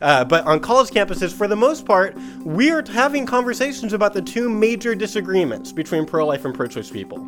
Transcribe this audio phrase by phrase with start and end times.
[0.00, 4.22] Uh, but on college campuses, for the most part, we are having conversations about the
[4.22, 7.18] two major disagreements between pro life and pro choice people.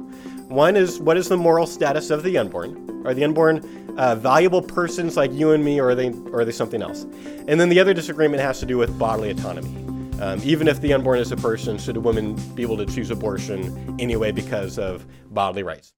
[0.49, 3.03] One is what is the moral status of the unborn?
[3.05, 6.45] Are the unborn uh, valuable persons like you and me, or are, they, or are
[6.45, 7.05] they something else?
[7.49, 9.77] And then the other disagreement has to do with bodily autonomy.
[10.21, 13.11] Um, even if the unborn is a person, should a woman be able to choose
[13.11, 15.95] abortion anyway because of bodily rights?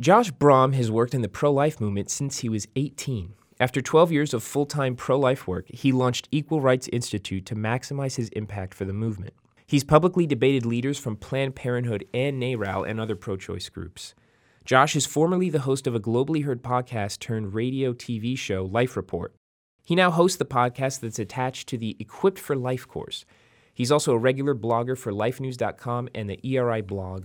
[0.00, 3.34] Josh Brahm has worked in the pro life movement since he was 18.
[3.60, 7.56] After 12 years of full time pro life work, he launched Equal Rights Institute to
[7.56, 9.34] maximize his impact for the movement.
[9.66, 14.14] He's publicly debated leaders from Planned Parenthood and NARAL and other pro choice groups.
[14.64, 18.96] Josh is formerly the host of a globally heard podcast turned radio TV show, Life
[18.96, 19.34] Report.
[19.84, 23.24] He now hosts the podcast that's attached to the Equipped for Life course.
[23.74, 27.24] He's also a regular blogger for lifenews.com and the ERI blog,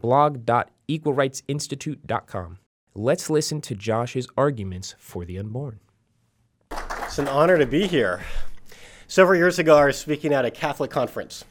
[0.00, 2.58] blog.equalrightsinstitute.com.
[2.94, 5.80] Let's listen to Josh's arguments for the unborn.
[7.04, 8.20] It's an honor to be here.
[9.08, 11.42] Several years ago, I was speaking at a Catholic conference.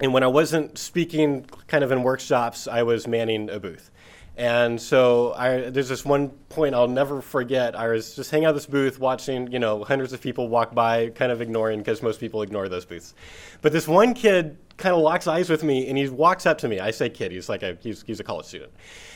[0.00, 3.90] And when I wasn't speaking kind of in workshops, I was manning a booth.
[4.34, 7.78] And so I, there's this one point I'll never forget.
[7.78, 11.10] I was just hanging out this booth watching, you know, hundreds of people walk by,
[11.10, 13.14] kind of ignoring because most people ignore those booths.
[13.60, 16.68] But this one kid kind of locks eyes with me and he walks up to
[16.68, 16.80] me.
[16.80, 18.72] I say kid, he's like a, he's, he's a college student.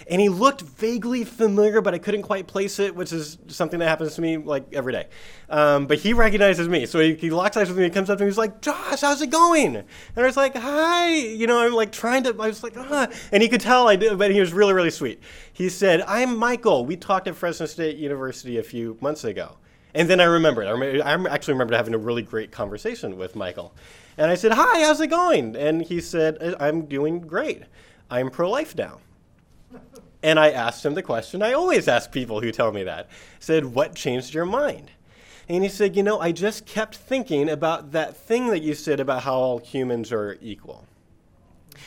[0.09, 3.89] And he looked vaguely familiar, but I couldn't quite place it, which is something that
[3.89, 5.09] happens to me like every day.
[5.51, 6.87] Um, but he recognizes me.
[6.87, 8.31] So he, he locks eyes with me and comes up to me.
[8.31, 9.77] He's like, Josh, how's it going?
[9.77, 11.09] And I was like, hi.
[11.09, 13.09] You know, I'm like trying to, I was like, ah.
[13.33, 15.21] And he could tell I did, but he was really, really sweet.
[15.53, 16.87] He said, I'm Michael.
[16.87, 19.57] We talked at Fresno State University a few months ago.
[19.93, 20.69] And then I remembered.
[20.69, 23.75] I, I actually remembered having a really great conversation with Michael.
[24.19, 25.57] And I said, Hi, how's it going?
[25.57, 27.63] And he said, I'm doing great.
[28.11, 29.01] I'm pro life now.
[30.27, 33.09] And I asked him the question I always ask people who tell me that.
[33.39, 34.91] Said, What changed your mind?
[35.49, 38.99] And he said, You know, I just kept thinking about that thing that you said
[38.99, 40.85] about how all humans are equal.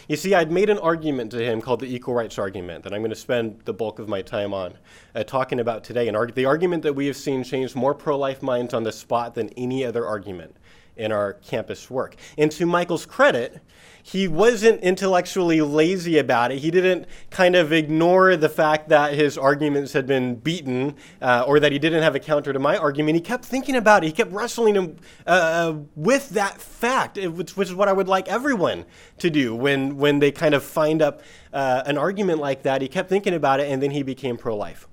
[0.08, 3.02] You see, I'd made an argument to him called the equal rights argument that I'm
[3.02, 4.76] going to spend the bulk of my time on
[5.16, 6.08] uh, talking about today.
[6.08, 8.94] And arg- the argument that we have seen change more pro life minds on the
[8.94, 10.56] spot than any other argument
[11.00, 12.16] in our campus work.
[12.38, 13.62] And to Michael's credit,
[14.04, 16.60] he wasn't intellectually lazy about it.
[16.60, 21.60] He didn't kind of ignore the fact that his arguments had been beaten uh, or
[21.60, 23.16] that he didn't have a counter to my argument.
[23.16, 24.08] He kept thinking about it.
[24.08, 28.28] He kept wrestling him, uh, with that fact, which, which, is what I would like
[28.28, 28.86] everyone
[29.20, 31.22] to do when, when they kind of find up
[31.54, 32.82] uh, an argument like that.
[32.82, 34.88] He kept thinking about it and then he became pro life.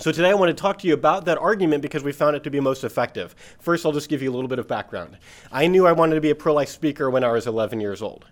[0.00, 2.42] So today I want to talk to you about that argument because we found it
[2.44, 3.34] to be most effective.
[3.60, 5.18] First, I'll just give you a little bit of background.
[5.52, 8.00] I knew I wanted to be a pro life speaker when I was 11 years
[8.00, 8.24] old.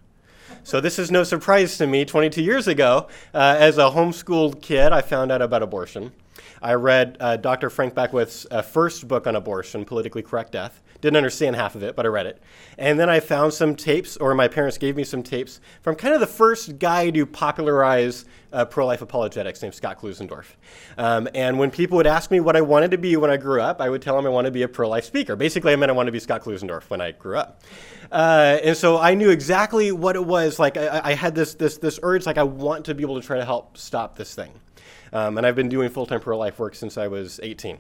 [0.65, 2.07] So this is no surprise to me.
[2.07, 6.13] 22 years ago, uh, as a homeschooled kid, I found out about abortion.
[6.63, 7.69] I read uh, Dr.
[7.69, 10.83] Frank Beckwith's uh, first book on abortion, Politically Correct Death.
[11.01, 12.43] Didn't understand half of it, but I read it.
[12.77, 16.13] And then I found some tapes, or my parents gave me some tapes from kind
[16.13, 20.47] of the first guy to popularize uh, pro life apologetics named Scott Klusendorf.
[20.97, 23.61] Um, and when people would ask me what I wanted to be when I grew
[23.61, 25.37] up, I would tell them I wanted to be a pro life speaker.
[25.37, 27.63] Basically, I meant I wanted to be Scott Klusendorf when I grew up.
[28.11, 30.59] Uh, and so I knew exactly what it was.
[30.59, 33.27] Like, I, I had this, this, this urge, like, I want to be able to
[33.27, 34.51] try to help stop this thing.
[35.13, 37.79] Um, and I've been doing full time pro life work since I was 18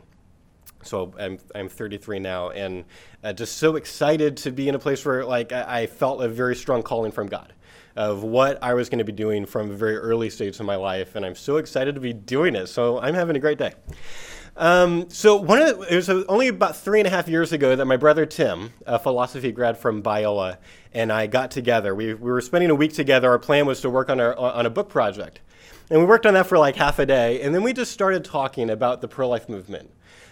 [0.82, 2.84] so I'm, I'm 33 now and
[3.24, 6.28] uh, just so excited to be in a place where like I, I felt a
[6.28, 7.52] very strong calling from god
[7.96, 10.76] of what i was going to be doing from a very early stage in my
[10.76, 13.72] life and i'm so excited to be doing it so i'm having a great day
[14.58, 17.76] um, so one of the, it was only about three and a half years ago
[17.76, 20.58] that my brother Tim, a philosophy grad from Biola,
[20.92, 21.94] and I got together.
[21.94, 23.30] We, we were spending a week together.
[23.30, 25.38] Our plan was to work on, our, on a book project.
[25.90, 28.24] And we worked on that for like half a day, and then we just started
[28.24, 29.90] talking about the pro life movement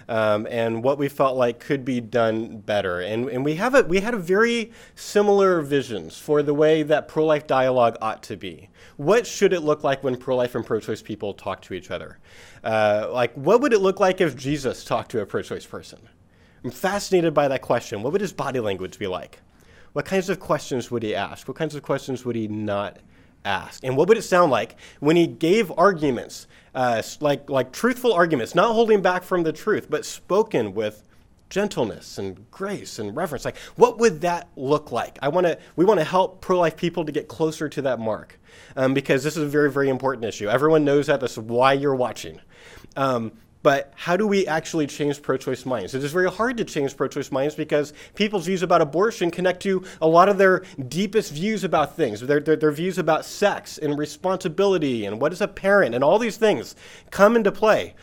[0.09, 3.01] um, and what we felt like could be done better.
[3.01, 7.09] And, and we, have a, we had a very similar visions for the way that
[7.09, 8.69] pro life dialogue ought to be.
[8.97, 11.91] What should it look like when pro life and pro choice people talk to each
[11.91, 12.19] other?
[12.63, 15.99] Uh, like, what would it look like if Jesus talked to a pro choice person?
[16.65, 18.03] I'm fascinated by that question.
[18.03, 19.41] What would his body language be like?
[19.93, 21.49] What kinds of questions would he ask?
[21.49, 22.99] What kinds of questions would he not
[23.47, 23.85] ask?
[23.85, 28.55] And what would it sound like when he gave arguments uh, like, like truthful arguments,
[28.55, 31.03] not holding back from the truth, but spoken with
[31.49, 33.45] gentleness and grace and reverence.
[33.45, 35.19] Like, what would that look like?
[35.23, 35.59] I want to.
[35.77, 38.39] We want to help pro-life people to get closer to that mark,
[38.77, 40.49] um, because this is a very, very important issue.
[40.49, 41.21] Everyone knows that.
[41.21, 42.41] This is why you're watching.
[42.97, 43.33] Um,
[43.67, 45.93] but how do we actually change pro choice minds?
[45.93, 49.61] It is very hard to change pro choice minds because people's views about abortion connect
[49.65, 53.77] to a lot of their deepest views about things, their, their, their, views about sex
[53.77, 56.77] and responsibility and what is a parent and all these things
[57.11, 57.97] come into play.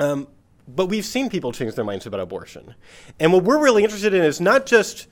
[0.00, 0.26] Um,
[0.66, 2.74] but we've seen people change their minds about abortion.
[3.20, 5.06] And what we're really interested in is not just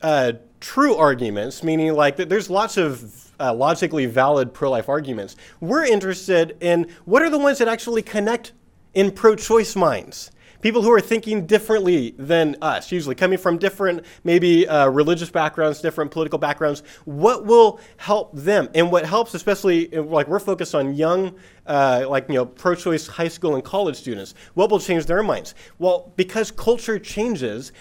[0.00, 5.34] uh, true arguments, meaning like there's lots of uh, logically valid pro life arguments.
[5.58, 8.52] We're interested in what are the ones that actually connect
[8.94, 10.30] in pro choice minds
[10.62, 15.82] people who are thinking differently than us, usually coming from different, maybe uh, religious backgrounds,
[15.82, 16.82] different political backgrounds.
[17.04, 18.70] What will help them?
[18.74, 21.34] And what helps, especially like we're focused on young,
[21.66, 24.34] uh, like you know, pro-choice high school and college students.
[24.54, 25.54] What will change their minds?
[25.78, 27.72] Well, because culture changes.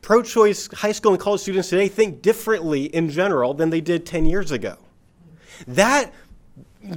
[0.00, 4.06] Pro choice high school and college students today think differently in general than they did
[4.06, 4.78] 10 years ago.
[5.66, 6.12] That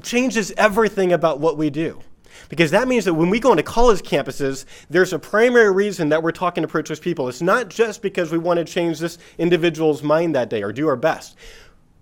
[0.04, 2.02] changes everything about what we do.
[2.50, 6.22] Because that means that when we go into college campuses, there's a primary reason that
[6.24, 7.28] we're talking to choice people.
[7.30, 10.88] It's not just because we want to change this individual's mind that day or do
[10.88, 11.36] our best.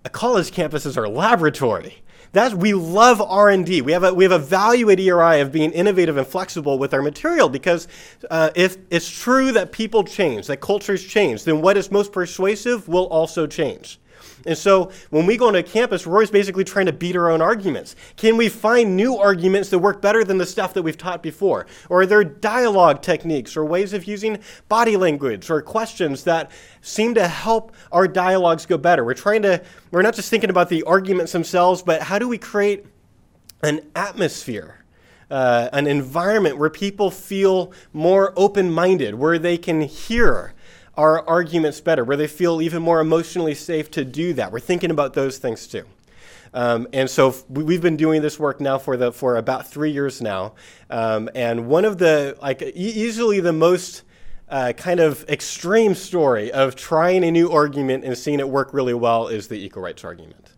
[0.04, 2.02] A college campus is our laboratory.
[2.32, 3.82] That's, we love R&D.
[3.82, 6.94] We have, a, we have a value at ERI of being innovative and flexible with
[6.94, 7.88] our material because
[8.30, 12.86] uh, if it's true that people change, that cultures change, then what is most persuasive
[12.86, 13.98] will also change.
[14.46, 17.96] And so when we go into campus, always basically trying to beat our own arguments.
[18.16, 21.66] Can we find new arguments that work better than the stuff that we've taught before?
[21.88, 24.38] Or are there dialogue techniques or ways of using
[24.68, 26.50] body language or questions that
[26.80, 29.04] seem to help our dialogues go better?
[29.04, 32.38] We're trying to, we're not just thinking about the arguments themselves, but how do we
[32.38, 32.86] create
[33.62, 34.76] an atmosphere?
[35.30, 40.54] Uh, an environment where people feel more open minded, where they can hear
[41.00, 44.52] our arguments better, where they feel even more emotionally safe to do that.
[44.52, 45.84] We're thinking about those things too.
[46.52, 50.20] Um, and so we've been doing this work now for the for about three years
[50.20, 50.54] now.
[50.90, 54.02] Um, and one of the like easily the most
[54.50, 58.94] uh, kind of extreme story of trying a new argument and seeing it work really
[58.94, 60.49] well is the equal rights argument.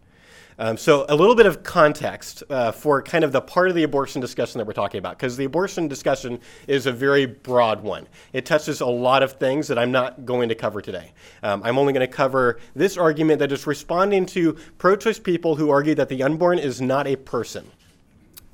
[0.62, 3.82] Um, so, a little bit of context uh, for kind of the part of the
[3.82, 6.38] abortion discussion that we're talking about, because the abortion discussion
[6.69, 8.06] is a very broad one.
[8.32, 11.14] It touches a lot of things that I'm not going to cover today.
[11.43, 15.56] Um, I'm only going to cover this argument that is responding to pro choice people
[15.56, 17.69] who argue that the unborn is not a person.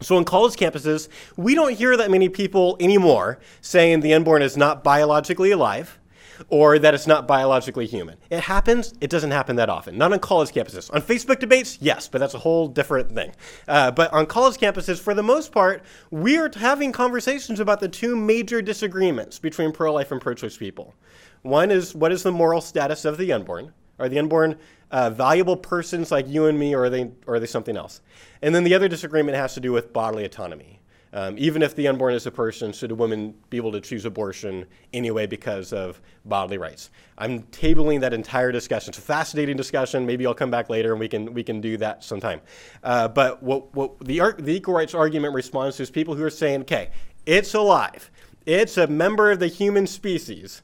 [0.01, 4.57] So, on college campuses, we don't hear that many people anymore saying the unborn is
[4.57, 5.99] not biologically alive
[6.49, 8.17] or that it's not biologically human.
[8.31, 9.99] It happens, it doesn't happen that often.
[9.99, 10.93] Not on college campuses.
[10.93, 13.32] On Facebook debates, yes, but that's a whole different thing.
[13.67, 17.88] Uh, but on college campuses, for the most part, we are having conversations about the
[17.88, 20.94] two major disagreements between pro life and pro choice people.
[21.43, 23.73] One is what is the moral status of the unborn?
[23.99, 24.56] Are the unborn
[24.90, 28.00] uh, valuable persons like you and me, or are, they, or are they something else?
[28.43, 30.78] And then the other disagreement has to do with bodily autonomy.
[31.13, 34.05] Um, even if the unborn is a person, should a woman be able to choose
[34.05, 36.91] abortion anyway because of bodily rights?
[37.17, 38.91] I'm tabling that entire discussion.
[38.91, 40.05] It's a fascinating discussion.
[40.05, 42.41] Maybe I'll come back later and we can we can do that sometime.
[42.83, 46.31] Uh, but what, what the, the equal rights argument responds to is people who are
[46.31, 46.91] saying, okay,
[47.25, 48.11] it's alive,
[48.45, 50.63] it's a member of the human species,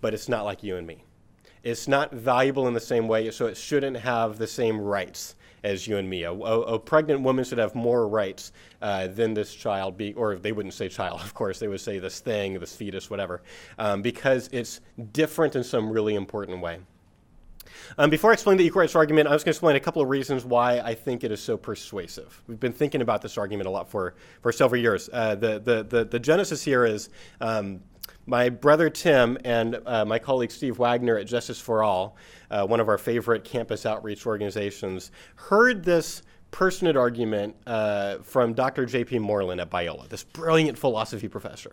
[0.00, 1.04] but it's not like you and me.
[1.62, 5.34] It's not valuable in the same way, so it shouldn't have the same rights
[5.64, 6.22] as you and me.
[6.22, 8.52] A, a, a pregnant woman should have more rights
[8.82, 11.98] uh, than this child, be, or they wouldn't say child, of course, they would say
[11.98, 13.42] this thing, this fetus, whatever,
[13.78, 14.80] um, because it's
[15.12, 16.78] different in some really important way.
[17.98, 20.02] Um, before I explain the equal rights argument, I was going to explain a couple
[20.02, 22.42] of reasons why I think it is so persuasive.
[22.46, 25.10] We've been thinking about this argument a lot for, for several years.
[25.12, 27.08] Uh, the, the, the, the, genesis here is
[27.40, 27.80] um,
[28.26, 32.16] my brother Tim and uh, my colleague Steve Wagner at Justice for All,
[32.50, 38.86] uh, one of our favorite campus outreach organizations, heard this personate argument uh, from Dr.
[38.86, 39.18] J.P.
[39.18, 41.72] Moreland at Biola, this brilliant philosophy professor.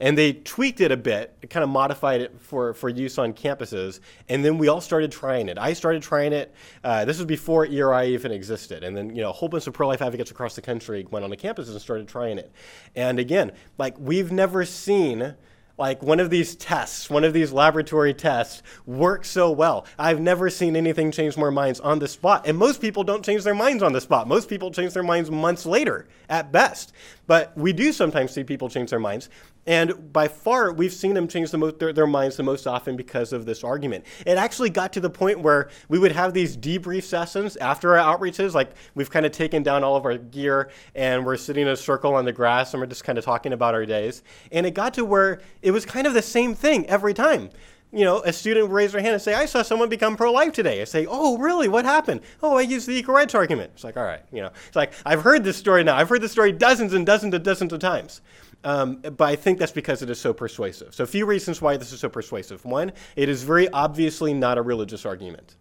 [0.00, 4.00] And they tweaked it a bit, kind of modified it for, for use on campuses,
[4.28, 5.58] and then we all started trying it.
[5.58, 6.52] I started trying it.
[6.84, 8.84] Uh, this was before ERI even existed.
[8.84, 11.24] And then, you know, a whole bunch of pro life advocates across the country went
[11.24, 12.52] on the campuses and started trying it.
[12.94, 15.36] And again, like, we've never seen
[15.78, 19.86] like one of these tests, one of these laboratory tests works so well.
[19.98, 22.46] I've never seen anything change more minds on the spot.
[22.46, 24.26] And most people don't change their minds on the spot.
[24.26, 26.92] Most people change their minds months later at best.
[27.26, 29.28] But we do sometimes see people change their minds.
[29.66, 33.32] And by far, we've seen them change the their, their, minds the most often because
[33.32, 34.04] of this argument.
[34.24, 38.16] It actually got to the point where we would have these debrief sessions after our
[38.16, 38.54] outreaches.
[38.54, 41.76] Like we've kind of taken down all of our gear and we're sitting in a
[41.76, 44.22] circle on the grass and we're just kind of talking about our days.
[44.52, 47.50] And it got to where it was kind of the same thing every time
[47.92, 50.32] you know, a student would raise their hand and say, I saw someone become pro
[50.32, 50.80] life today.
[50.82, 51.68] I say, Oh, really?
[51.68, 52.20] What happened?
[52.42, 53.70] Oh, I used the equal rights argument.
[53.74, 55.96] It's like, All right, you know, it's like, I've heard this story now.
[55.96, 58.20] I've heard this story dozens and dozens and dozens of times.
[58.66, 60.92] Um, but I think that's because it is so persuasive.
[60.92, 62.64] So, a few reasons why this is so persuasive.
[62.64, 65.54] One, it is very obviously not a religious argument.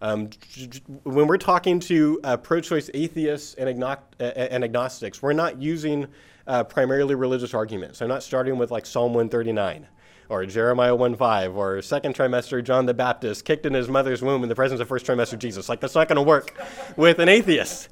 [0.00, 0.30] Um,
[1.02, 6.08] when we're talking to uh, pro choice atheists and, agno- and, agnostics, we're not using
[6.46, 8.00] uh, primarily religious arguments.
[8.00, 9.86] I'm not starting with like Psalm 139
[10.30, 14.48] or Jeremiah 1:5 or second trimester John the Baptist kicked in his mother's womb in
[14.48, 15.68] the presence of first trimester Jesus.
[15.68, 16.58] Like that's not going to work
[16.96, 17.90] with an atheist.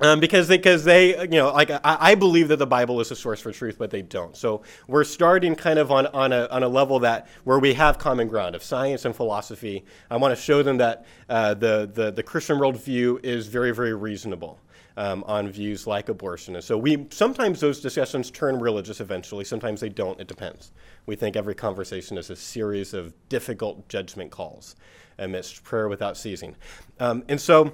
[0.00, 3.10] Um, because they, because they, you know, like I, I, believe that the Bible is
[3.10, 4.36] a source for truth, but they don't.
[4.36, 7.98] So we're starting kind of on, on, a, on a level that where we have
[7.98, 9.84] common ground of science and philosophy.
[10.10, 13.94] I want to show them that uh, the, the, the Christian worldview is very, very
[13.94, 14.60] reasonable
[14.98, 16.56] um, on views like abortion.
[16.56, 19.44] And so we sometimes those discussions turn religious eventually.
[19.44, 20.20] Sometimes they don't.
[20.20, 20.72] It depends.
[21.06, 24.74] We think every conversation is a series of difficult judgment calls
[25.18, 26.56] amidst prayer without ceasing.
[26.98, 27.72] Um, and so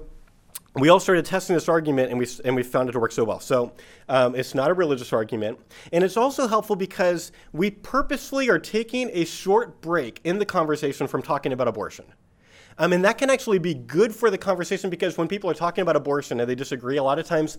[0.75, 3.23] we all started testing this argument and we, and we found it to work so
[3.23, 3.39] well.
[3.39, 3.73] So
[4.09, 5.59] um, it's not a religious argument.
[5.93, 11.07] And it's also helpful because we purposely are taking a short break in the conversation
[11.07, 12.07] from talking about abortion.
[12.79, 15.83] Um, and that can actually be good for the conversation because when people are talking
[15.83, 17.57] about abortion and they disagree, a lot of times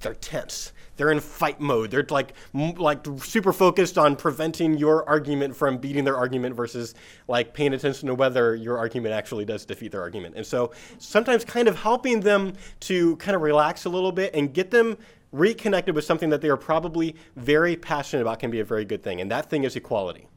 [0.00, 0.72] they're tense.
[0.96, 1.90] They're in fight mode.
[1.90, 6.94] They're like like super focused on preventing your argument from beating their argument versus
[7.28, 10.36] like paying attention to whether your argument actually does defeat their argument.
[10.36, 14.52] And so sometimes kind of helping them to kind of relax a little bit and
[14.52, 14.96] get them
[15.32, 19.02] reconnected with something that they are probably very passionate about can be a very good
[19.02, 19.20] thing.
[19.20, 20.28] And that thing is equality.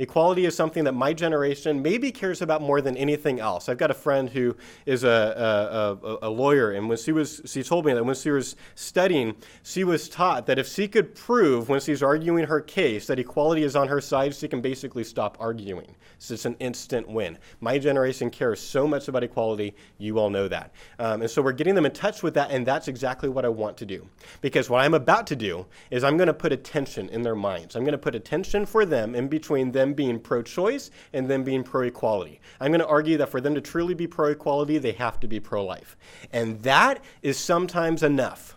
[0.00, 3.68] Equality is something that my generation maybe cares about more than anything else.
[3.68, 7.62] I've got a friend who is a, a, a, lawyer, and when she was, she
[7.62, 11.68] told me that when she was studying, she was taught that if she could prove
[11.68, 15.36] when she's arguing her case that equality is on her side, she can basically stop
[15.38, 15.94] arguing.
[16.16, 17.36] So it's an instant win.
[17.60, 20.72] My generation cares so much about equality, you all know that.
[20.98, 23.50] Um, and so we're getting them in touch with that, and that's exactly what I
[23.50, 24.08] want to do.
[24.40, 27.76] Because what I'm about to do is I'm going to put attention in their minds.
[27.76, 31.28] I'm going to put attention for them in between them them being pro choice and
[31.28, 32.40] them being pro equality.
[32.60, 35.28] I'm going to argue that for them to truly be pro equality, they have to
[35.28, 35.96] be pro life.
[36.32, 38.56] And that is sometimes enough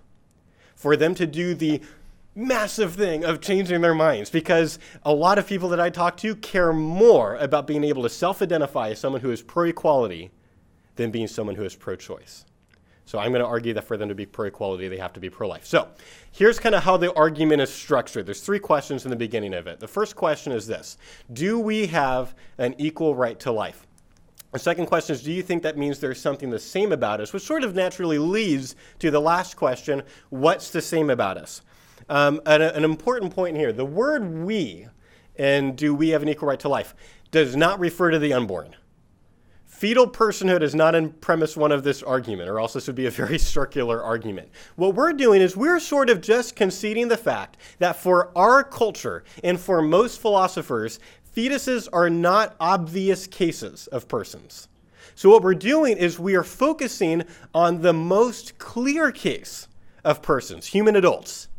[0.76, 1.82] for them to do the
[2.36, 6.36] massive thing of changing their minds because a lot of people that I talk to
[6.36, 10.32] care more about being able to self identify as someone who is pro equality
[10.96, 12.46] than being someone who is pro choice.
[13.06, 15.20] So I'm going to argue that for them to be pro equality, they have to
[15.20, 15.66] be pro life.
[15.66, 15.90] So
[16.32, 18.26] here's kind of how the argument is structured.
[18.26, 19.80] There's three questions in the beginning of it.
[19.80, 20.98] The first question is this
[21.32, 23.86] Do we have an equal right to life?
[24.54, 27.34] The second question is Do you think that means there's something the same about us?
[27.34, 31.62] Which sort of naturally leads to the last question What's the same about us?
[32.10, 34.88] Um, an, an important point here the word we
[35.36, 36.94] and do we have an equal right to life
[37.32, 38.76] does not refer to the unborn.
[39.84, 43.08] Fetal personhood is not in premise one of this argument, or else this would be
[43.08, 44.48] a very circular argument.
[44.78, 49.26] What we're doing is we're sort of just conceding the fact that for our culture
[49.44, 51.00] and for most philosophers,
[51.36, 54.70] fetuses are not obvious cases of persons.
[55.16, 59.68] So, what we're doing is we are focusing on the most clear case
[60.06, 61.50] of persons, human adults.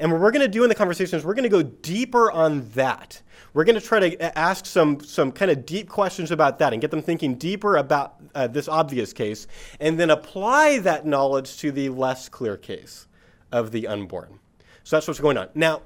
[0.00, 2.30] And what we're going to do in the conversation is we're going to go deeper
[2.30, 3.20] on that.
[3.54, 6.80] We're going to try to ask some, some kind of deep questions about that and
[6.80, 9.46] get them thinking deeper about uh, this obvious case,
[9.78, 13.06] and then apply that knowledge to the less clear case
[13.50, 14.38] of the unborn.
[14.84, 15.48] So that's what's going on.
[15.54, 15.82] Now,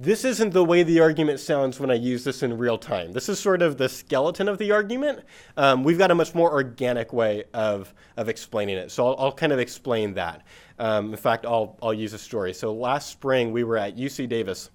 [0.00, 3.10] this isn't the way the argument sounds when I use this in real time.
[3.10, 5.24] This is sort of the skeleton of the argument.
[5.56, 8.92] Um, we've got a much more organic way of, of explaining it.
[8.92, 10.46] So I'll, I'll kind of explain that.
[10.78, 12.54] Um, in fact, I'll, I'll use a story.
[12.54, 14.70] So last spring, we were at UC Davis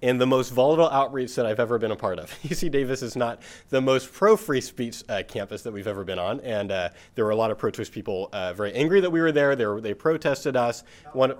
[0.00, 2.30] in the most volatile outreach that I've ever been a part of.
[2.42, 6.18] UC Davis is not the most pro free speech uh, campus that we've ever been
[6.18, 9.10] on, and uh, there were a lot of pro choice people uh, very angry that
[9.10, 9.56] we were there.
[9.56, 10.84] They, were, they protested us.
[11.12, 11.34] One,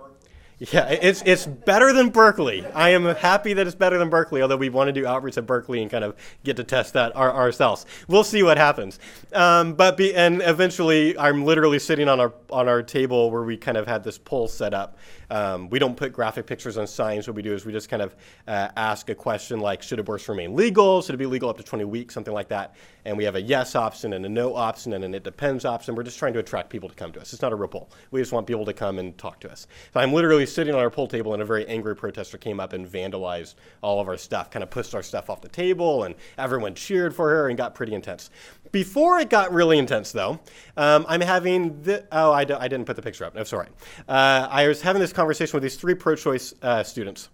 [0.58, 2.64] yeah, it's it's better than Berkeley.
[2.68, 5.46] I am happy that it's better than Berkeley, although we want to do outreach at
[5.46, 7.84] Berkeley and kind of get to test that our, ourselves.
[8.08, 8.98] We'll see what happens.
[9.34, 13.58] Um, but be, and eventually, I'm literally sitting on our on our table where we
[13.58, 14.96] kind of had this poll set up,
[15.30, 17.26] um, we don't put graphic pictures on signs.
[17.26, 18.14] What we do is we just kind of
[18.46, 21.02] uh, ask a question like, should abortion remain legal?
[21.02, 22.14] Should it be legal up to 20 weeks?
[22.14, 22.74] Something like that.
[23.04, 25.94] And we have a yes option and a no option and an it depends option.
[25.94, 27.32] We're just trying to attract people to come to us.
[27.32, 27.90] It's not a real poll.
[28.10, 29.66] We just want people to come and talk to us.
[29.92, 32.72] So I'm literally sitting on our poll table and a very angry protester came up
[32.72, 36.14] and vandalized all of our stuff, kind of pushed our stuff off the table and
[36.38, 38.30] everyone cheered for her and got pretty intense.
[38.72, 40.40] Before it got really intense, though,
[40.76, 42.04] um, I'm having the.
[42.12, 43.34] Oh, I d- I didn't put the picture up.
[43.34, 43.68] No, sorry.
[44.08, 47.28] Uh, I was having this conversation with these three pro choice uh, students.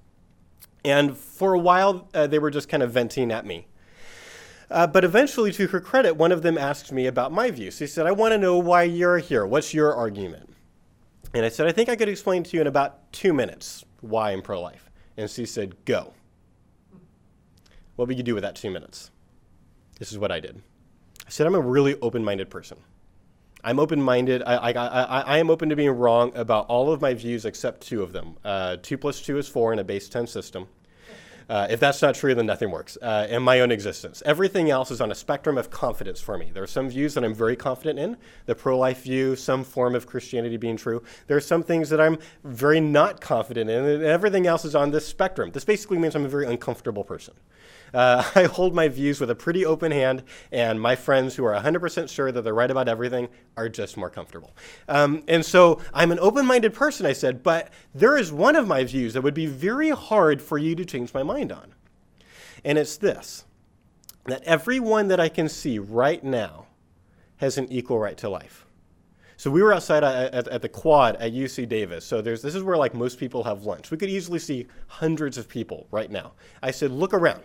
[0.84, 3.66] And for a while, uh, they were just kind of venting at me.
[4.70, 7.76] Uh, but eventually, to her credit, one of them asked me about my views.
[7.76, 9.46] She said, I want to know why you're here.
[9.46, 10.51] What's your argument?
[11.34, 14.32] And I said, I think I could explain to you in about two minutes why
[14.32, 14.90] I'm pro life.
[15.16, 16.12] And she said, Go.
[17.96, 19.10] What would you do with that two minutes?
[19.98, 20.60] This is what I did.
[21.26, 22.78] I said, I'm a really open minded person.
[23.64, 24.42] I'm open minded.
[24.42, 27.82] I, I, I, I, am open to being wrong about all of my views except
[27.82, 28.36] two of them.
[28.44, 30.66] Uh, 2 plus 2 is 4 in a base 10 system.
[31.48, 34.22] Uh, if that's not true, then nothing works uh, in my own existence.
[34.24, 36.50] Everything else is on a spectrum of confidence for me.
[36.52, 39.94] There are some views that I'm very confident in, the pro life view, some form
[39.94, 41.02] of Christianity being true.
[41.26, 44.90] There are some things that I'm very not confident in, and everything else is on
[44.90, 45.50] this spectrum.
[45.52, 47.34] This basically means I'm a very uncomfortable person.
[47.92, 51.54] Uh, I hold my views with a pretty open hand, and my friends who are
[51.54, 54.54] 100% sure that they're right about everything are just more comfortable.
[54.88, 58.66] Um, and so I'm an open minded person, I said, but there is one of
[58.66, 61.74] my views that would be very hard for you to change my mind on.
[62.64, 63.44] And it's this
[64.26, 66.66] that everyone that I can see right now
[67.38, 68.66] has an equal right to life.
[69.36, 72.04] So we were outside at, at, at, the quad at UC Davis.
[72.04, 73.90] So there's, this is where like most people have lunch.
[73.90, 76.34] We could easily see hundreds of people right now.
[76.62, 77.42] I said, look around.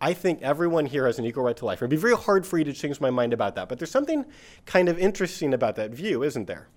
[0.00, 1.78] I think everyone here has an equal right to life.
[1.78, 3.68] It'd be very hard for you to change my mind about that.
[3.68, 4.24] But there's something
[4.66, 6.68] kind of interesting about that view, isn't there?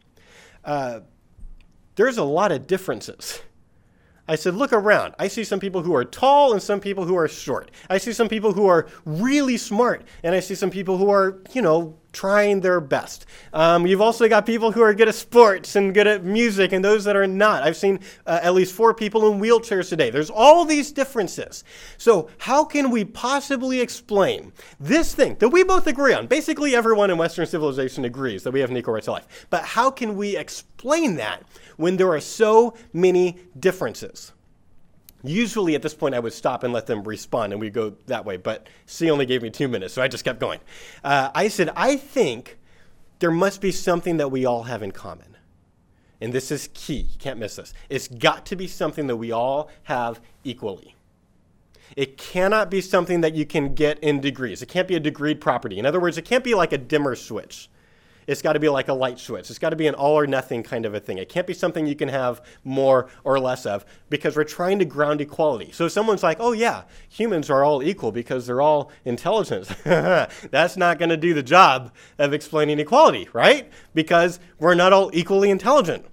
[0.63, 1.01] Uh,
[1.95, 3.41] there's a lot of differences.
[4.27, 5.15] I said, look around.
[5.17, 7.71] I see some people who are tall and some people who are short.
[7.89, 11.41] I see some people who are really smart, and I see some people who are,
[11.53, 13.27] you know, trying their best.
[13.53, 16.83] Um, you've also got people who are good at sports and good at music and
[16.83, 17.62] those that are not.
[17.62, 20.09] I've seen uh, at least four people in wheelchairs today.
[20.09, 21.63] There's all these differences.
[22.00, 26.25] So, how can we possibly explain this thing that we both agree on?
[26.25, 29.45] Basically, everyone in Western civilization agrees that we have an equal right to life.
[29.51, 31.43] But how can we explain that
[31.75, 34.33] when there are so many differences?
[35.27, 38.25] Usually at this point, I would stop and let them respond and we'd go that
[38.25, 38.38] way.
[38.38, 40.60] But C only gave me two minutes, so I just kept going.
[41.03, 42.57] Uh, I said, I think
[43.19, 45.38] there must be something that we all have in common.
[46.19, 47.07] And this is key.
[47.12, 47.74] You can't miss this.
[47.89, 50.96] It's got to be something that we all have equally.
[51.96, 54.62] It cannot be something that you can get in degrees.
[54.62, 55.79] It can't be a degreed property.
[55.79, 57.69] In other words, it can't be like a dimmer switch
[58.27, 59.50] it's got to be like a light switch.
[59.50, 61.17] It's got to be an all or nothing kind of a thing.
[61.17, 64.86] It can't be something you can have more or less of because we're trying to
[64.86, 65.72] ground equality.
[65.72, 70.77] So if someone's like, oh, yeah, humans are all equal because they're all intelligent, that's
[70.77, 73.71] not going to do the job of explaining equality, right?
[73.93, 76.06] Because we're not all equally intelligent.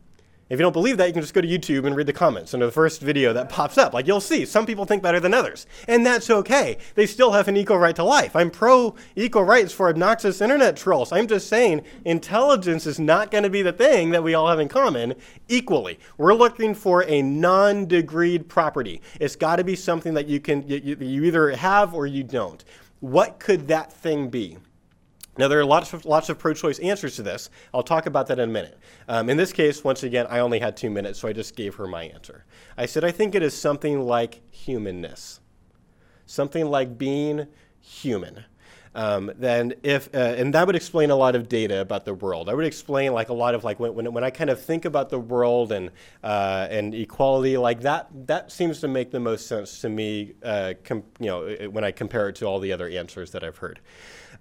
[0.51, 2.53] If you don't believe that, you can just go to YouTube and read the comments
[2.53, 3.95] under the first video that pops up.
[3.95, 5.67] Like you'll see, some people think better than others.
[5.89, 6.77] And that's okay.
[6.95, 8.37] They still have an equal right to life.
[8.37, 11.13] I'm pro equal rights for obnoxious internet trolls.
[11.13, 14.61] I'm just saying intelligence is not going to be the thing that we all have
[14.61, 15.15] in common
[15.49, 15.99] equally.
[16.19, 19.01] We're looking for a non degreed property.
[19.21, 22.63] It's got to be something that you can you, you either have or you don't.
[23.01, 24.59] What could that thing be?
[25.37, 27.51] Now, there are lots of, lots of pro choice answers to this.
[27.73, 28.79] I'll talk about that in a minute.
[29.09, 31.75] Um, in this case, once again, I only had two minutes, so I just gave
[31.75, 32.45] her my answer.
[32.77, 35.41] I said, I think it is something like humanness,
[36.27, 37.49] something like being
[37.81, 38.45] human.
[38.97, 42.49] Um, then if uh, and that would explain a lot of data about the world.
[42.49, 44.85] I would explain like a lot of like when, when, when I kind of think
[44.85, 45.91] about the world and
[46.23, 50.35] uh, and equality like that that seems to make the most sense to me.
[50.45, 53.81] Uh, you know when I compare it to all the other answers that I've heard.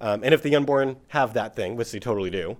[0.04, 2.58] Um, and if the unborn have that thing, which they totally do,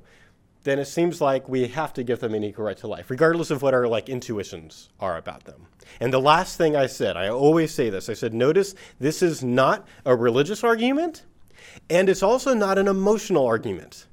[0.64, 3.52] then it seems like we have to give them an equal right to life, regardless
[3.52, 5.68] of what our like intuitions are about them.
[6.00, 9.44] And the last thing I said, I always say this, I said, notice this is
[9.44, 11.24] not a religious argument,
[11.90, 14.06] and it's also not an emotional argument.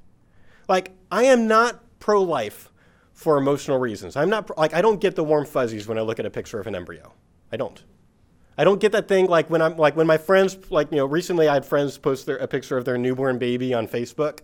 [0.67, 2.69] Like, I am not pro life
[3.13, 4.17] for emotional reasons.
[4.17, 6.59] I'm not, like, I don't get the warm fuzzies when I look at a picture
[6.59, 7.13] of an embryo.
[7.49, 7.81] I don't.
[8.57, 11.05] I don't get that thing like when I'm like when my friends like you know
[11.05, 14.39] recently I had friends post their, a picture of their newborn baby on Facebook.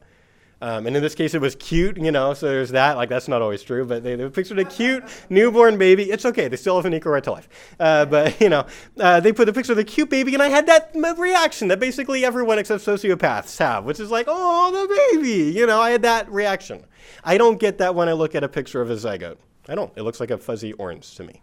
[0.60, 2.98] Um, and in this case, it was cute, you know, so there's that.
[2.98, 6.06] Like, that's not always true, but they, they pictured a cute newborn baby.
[6.06, 7.48] It's okay, they still have an equal right to life.
[7.80, 8.66] Uh, but, you know,
[9.00, 11.80] uh, they put a picture of the cute baby, and I had that reaction that
[11.80, 15.52] basically everyone except sociopaths have, which is like, oh, the baby.
[15.52, 16.84] You know, I had that reaction.
[17.24, 19.38] I don't get that when I look at a picture of a zygote.
[19.70, 19.92] I don't.
[19.96, 21.42] It looks like a fuzzy orange to me.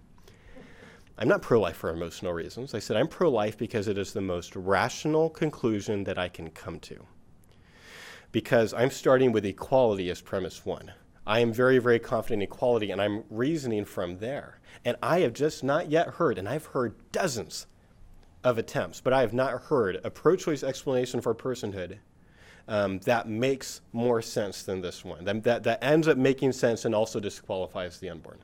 [1.16, 2.74] I'm not pro life for emotional reasons.
[2.74, 6.50] I said I'm pro life because it is the most rational conclusion that I can
[6.50, 7.06] come to.
[8.32, 10.92] Because I'm starting with equality as premise one.
[11.26, 14.58] I am very, very confident in equality and I'm reasoning from there.
[14.84, 17.66] And I have just not yet heard, and I've heard dozens
[18.42, 21.98] of attempts, but I have not heard a pro choice explanation for personhood
[22.66, 26.84] um, that makes more sense than this one, that, that, that ends up making sense
[26.84, 28.38] and also disqualifies the unborn.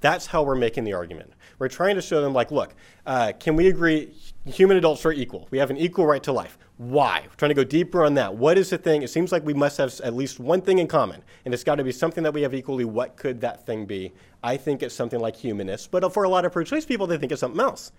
[0.00, 1.32] That's how we're making the argument.
[1.58, 4.14] We're trying to show them, like, look, uh, can we agree
[4.46, 5.48] human adults are equal?
[5.50, 6.56] We have an equal right to life.
[6.76, 7.22] Why?
[7.24, 8.36] We're trying to go deeper on that.
[8.36, 9.02] What is the thing?
[9.02, 11.74] It seems like we must have at least one thing in common, and it's got
[11.76, 12.84] to be something that we have equally.
[12.84, 14.12] What could that thing be?
[14.44, 17.18] I think it's something like humanness, but for a lot of pro choice people, they
[17.18, 17.90] think it's something else.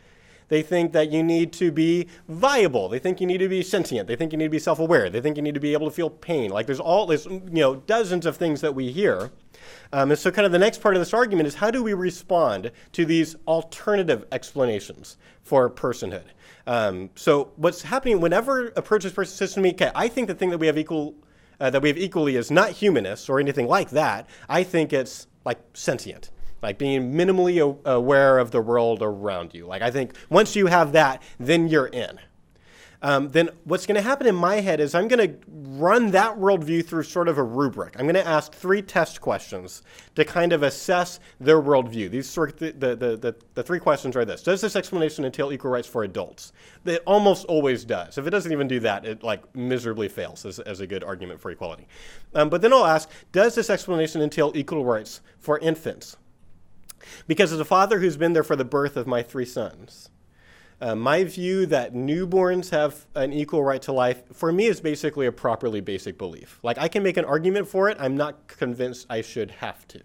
[0.50, 2.90] They think that you need to be viable.
[2.90, 4.08] They think you need to be sentient.
[4.08, 5.10] They think you need to be self aware.
[5.10, 6.52] They think you need to be able to feel pain.
[6.52, 9.32] Like there's all this, you know, dozens of things that we hear.
[9.92, 11.94] Um, and so, kind of the next part of this argument is how do we
[11.94, 16.26] respond to these alternative explanations for personhood?
[16.68, 20.28] Um, so, what's happening whenever a pro choice person says to me, okay, I think
[20.28, 21.16] the thing that we have equal
[21.60, 24.28] uh, that we have equally is not humanness or anything like that.
[24.48, 26.30] I think it's like sentient,
[26.62, 29.66] like being minimally aware of the world around you.
[29.66, 32.20] Like I think once you have that, then you're in
[33.02, 36.38] um, then what's going to happen in my head is I'm going to run that
[36.38, 37.96] worldview through sort of a rubric.
[37.98, 39.84] I'm going to ask three test questions
[40.16, 42.10] to kind of assess their worldview.
[42.12, 44.44] These sort the, the, the, the, three questions are this.
[44.44, 46.52] Does this explanation entail equal rights for adults?
[46.86, 48.18] It almost always does.
[48.18, 51.40] If it doesn't even do that, it like miserably fails as, as a good argument
[51.40, 51.88] for equality.
[52.36, 56.18] Um, but then I'll ask, does this explanation entail equal rights for infants?
[57.28, 60.10] Because as a father who's been there for the birth of my three sons,
[60.82, 65.26] uh, my view that newborns have an equal right to life, for me, is basically
[65.26, 66.60] a properly basic belief.
[66.64, 70.02] Like, I can make an argument for it, I'm not convinced I should have to.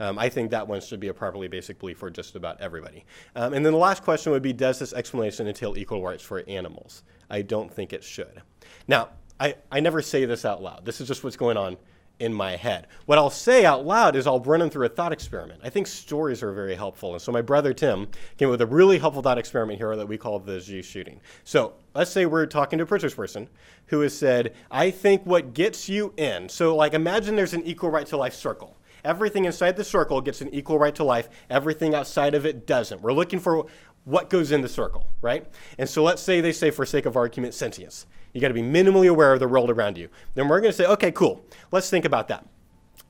[0.00, 3.04] Um, I think that one should be a properly basic belief for just about everybody.
[3.36, 6.42] Um, and then the last question would be Does this explanation entail equal rights for
[6.48, 7.04] animals?
[7.30, 8.42] I don't think it should.
[8.88, 10.84] Now, I, I never say this out loud.
[10.84, 11.76] This is just what's going on
[12.22, 12.86] in my head.
[13.06, 15.60] What I'll say out loud is I'll run them through a thought experiment.
[15.64, 17.12] I think stories are very helpful.
[17.12, 18.06] And so my brother Tim
[18.38, 21.20] came up with a really helpful thought experiment here that we call the zoo shooting.
[21.42, 23.48] So let's say we're talking to a pro choice person
[23.86, 26.48] who has said, I think what gets you in.
[26.48, 28.78] So like imagine there's an equal right to life circle.
[29.04, 31.28] Everything inside the circle gets an equal right to life.
[31.50, 33.02] Everything outside of it doesn't.
[33.02, 33.66] We're looking for
[34.04, 35.46] what goes in the circle, right?
[35.78, 38.06] And so let's say they say, for sake of argument, sentience.
[38.32, 40.08] You got to be minimally aware of the world around you.
[40.34, 41.44] Then we're going to say, okay, cool.
[41.70, 42.46] Let's think about that.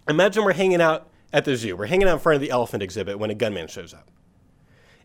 [0.09, 1.77] Imagine we're hanging out at the zoo.
[1.77, 4.11] We're hanging out in front of the elephant exhibit when a gunman shows up.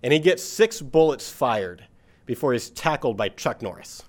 [0.02, 1.86] And he gets six bullets fired
[2.26, 4.04] before he's tackled by Chuck Norris.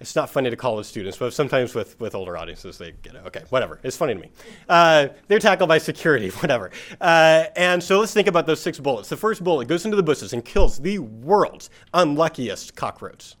[0.00, 3.22] It's not funny to college students, but sometimes with, with older audiences, they get it.
[3.26, 3.78] Okay, whatever.
[3.84, 4.30] It's funny to me.
[4.68, 6.72] Uh, they're tackled by security, whatever.
[7.00, 9.08] Uh, and so let's think about those six bullets.
[9.08, 13.36] The first bullet goes into the bushes and kills the world's unluckiest cockroach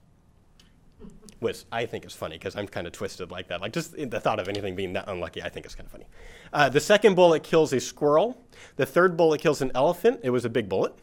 [1.42, 3.60] which I think is funny because I'm kind of twisted like that.
[3.60, 6.06] Like just the thought of anything being that unlucky, I think is kind of funny.
[6.52, 8.40] Uh, the second bullet kills a squirrel.
[8.76, 10.20] The third bullet kills an elephant.
[10.22, 10.94] It was a big bullet.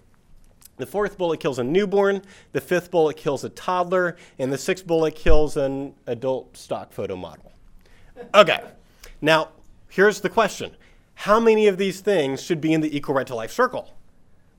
[0.77, 2.21] The fourth bullet kills a newborn.
[2.53, 4.15] The fifth bullet kills a toddler.
[4.39, 7.51] And the sixth bullet kills an adult stock photo model.
[8.33, 8.61] Okay.
[9.21, 9.49] Now,
[9.89, 10.71] here's the question
[11.15, 13.93] How many of these things should be in the equal right to life circle?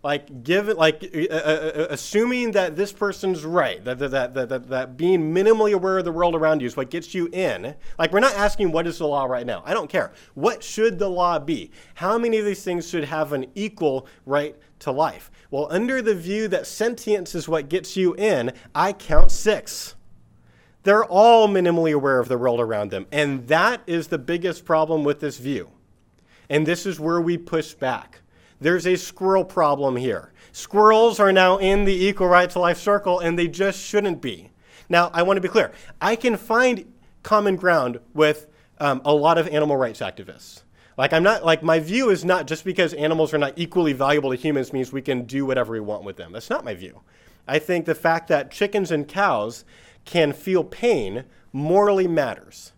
[0.03, 4.69] Like given like uh, uh, uh, assuming that this person's right that, that, that, that,
[4.69, 7.75] that being minimally aware of the world around you is what gets you in.
[7.99, 9.63] Like we're not asking what is the law right now.
[9.67, 10.13] I don't care.
[10.35, 11.71] What should the law be?
[11.95, 15.31] How many of these things should have an equal right to life?
[15.51, 19.97] Well under the view that sentience is what gets you in i count six.
[20.83, 23.07] They're all minimally aware of the world around them.
[23.13, 25.69] And that is the biggest problem with this view.
[26.49, 28.23] And this is where we push back
[28.61, 30.33] there's a squirrel problem here.
[30.53, 34.51] Squirrels are now in the equal right to life circle, and they just shouldn't be.
[34.88, 35.73] Now, I want to be clear.
[36.01, 36.92] I can find
[37.23, 40.62] common ground with um, a lot of animal rights activists.
[40.96, 44.31] Like, I'm not, like, my view is not just because animals are not equally valuable
[44.31, 46.33] to humans means we can do whatever we want with them.
[46.33, 47.01] That's not my view.
[47.46, 49.64] I think the fact that chickens and cows
[50.05, 52.73] can feel pain morally matters.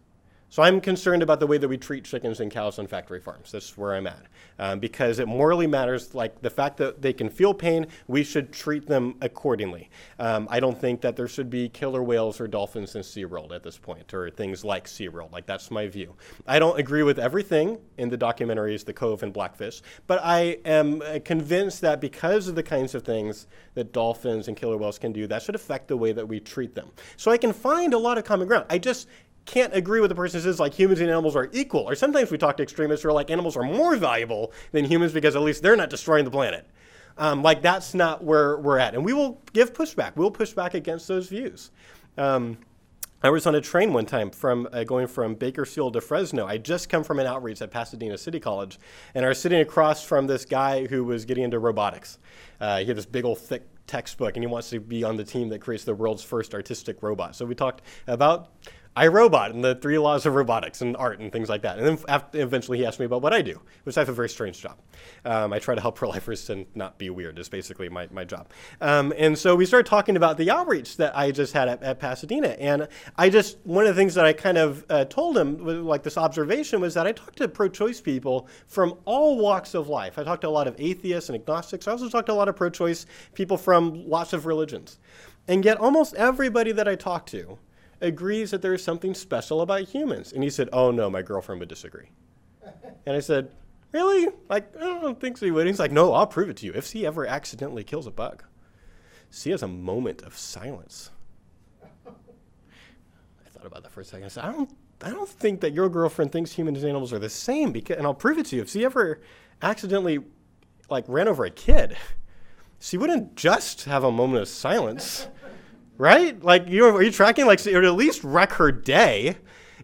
[0.53, 3.53] So I'm concerned about the way that we treat chickens and cows on factory farms.
[3.53, 4.27] That's where I'm at.
[4.59, 8.53] Um, because it morally matters, like the fact that they can feel pain, we should
[8.53, 9.89] treat them accordingly.
[10.19, 13.63] Um, I don't think that there should be killer whales or dolphins in SeaWorld at
[13.63, 15.33] this point, or things like SeaWorld.
[15.33, 16.15] Like, that's my view.
[16.47, 21.01] I don't agree with everything in the documentaries, The Cove and Blackfish, but I am
[21.01, 25.13] uh, convinced that because of the kinds of things that dolphins and killer whales can
[25.13, 26.91] do, that should affect the way that we treat them.
[27.17, 28.67] So I can find a lot of common ground.
[28.69, 29.09] I just
[29.45, 31.83] can't agree with the person who says like humans and animals are equal.
[31.83, 35.13] Or sometimes we talk to extremists who are like animals are more valuable than humans
[35.13, 36.67] because at least they're not destroying the planet.
[37.19, 40.13] Um, like that's not where we're at, and we will give pushback.
[40.17, 41.71] We'll push back against those views.
[42.17, 42.59] Um,
[43.25, 46.45] I was on a train one time from uh, going from Bakersfield to Fresno.
[46.45, 48.81] I just come from an outreach at Pasadena City College,
[49.15, 52.19] and I was sitting across from this guy who was getting into robotics.
[52.61, 55.25] Uh, he had this big old thick textbook, and he wants to be on the
[55.25, 57.37] team that creates the world's first artistic robot.
[57.37, 58.51] So we talked about
[58.95, 61.79] I, Robot and the three laws of robotics and art and things like that.
[61.79, 64.13] And then after, eventually he asked me about what I do, which I have a
[64.13, 64.79] very strange job.
[65.25, 68.51] Um, I try to help pro-lifers and not be weird is basically my, my job.
[68.83, 72.01] Um, and so we started talking about the outreach that I just had at, at
[72.01, 72.49] Pasadena.
[72.49, 76.03] And I just, one of the things that I kind of uh, told him, like
[76.03, 80.19] this observation, was that I talked to pro-choice people from all walks of life.
[80.19, 81.89] I talked to a lot of atheists and agnostics.
[81.89, 84.99] I also talked to a lot of pro-choice people from lots of religions.
[85.49, 87.59] And yet almost everybody that I talked to
[88.03, 90.33] agrees that there is something special about humans.
[90.33, 92.11] And he said, Oh no, my girlfriend would disagree.
[93.07, 93.51] and I said,
[93.93, 94.33] Really?
[94.49, 95.47] Like, I don't think so.
[95.47, 96.73] He's like, No, I'll prove it to you.
[96.75, 98.43] If he ever accidentally kills a bug,
[99.31, 101.11] she has a moment of silence.
[102.07, 104.25] I thought about that for a second.
[104.25, 104.71] I said, I don't,
[105.03, 107.73] I don't think that your girlfriend thinks humans and animals are the same.
[107.73, 108.63] Because, and I'll prove it to you.
[108.63, 109.21] If she ever
[109.63, 110.21] accidentally
[110.91, 111.97] like ran over a kid,
[112.79, 115.29] she wouldn't just have a moment of silence
[116.03, 116.43] right?
[116.43, 117.47] Like, you are you tracking?
[117.47, 119.37] Like, it would at least wreck her day.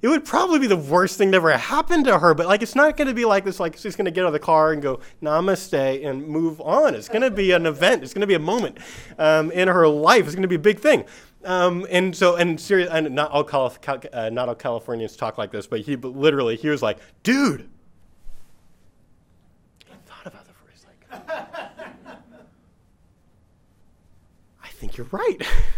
[0.02, 2.74] It would probably be the worst thing that ever happened to her, but like, it's
[2.74, 3.60] not going to be like this.
[3.60, 6.96] Like, she's going to get out of the car and go namaste and move on.
[6.96, 8.02] It's going to be an event.
[8.02, 8.78] It's going to be a moment
[9.16, 10.24] um, in her life.
[10.24, 11.04] It's going to be a big thing.
[11.44, 13.78] Um, and so, and serious, and not all, Calif-
[14.12, 17.68] uh, not all Californians talk like this, but he but literally, he was like, dude.
[19.88, 20.44] I thought about.
[24.64, 25.42] I think you're right.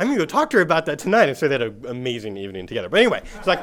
[0.00, 1.28] I'm gonna go talk to her about that tonight.
[1.28, 2.88] And so they had an amazing evening together.
[2.88, 3.60] But anyway, it's like,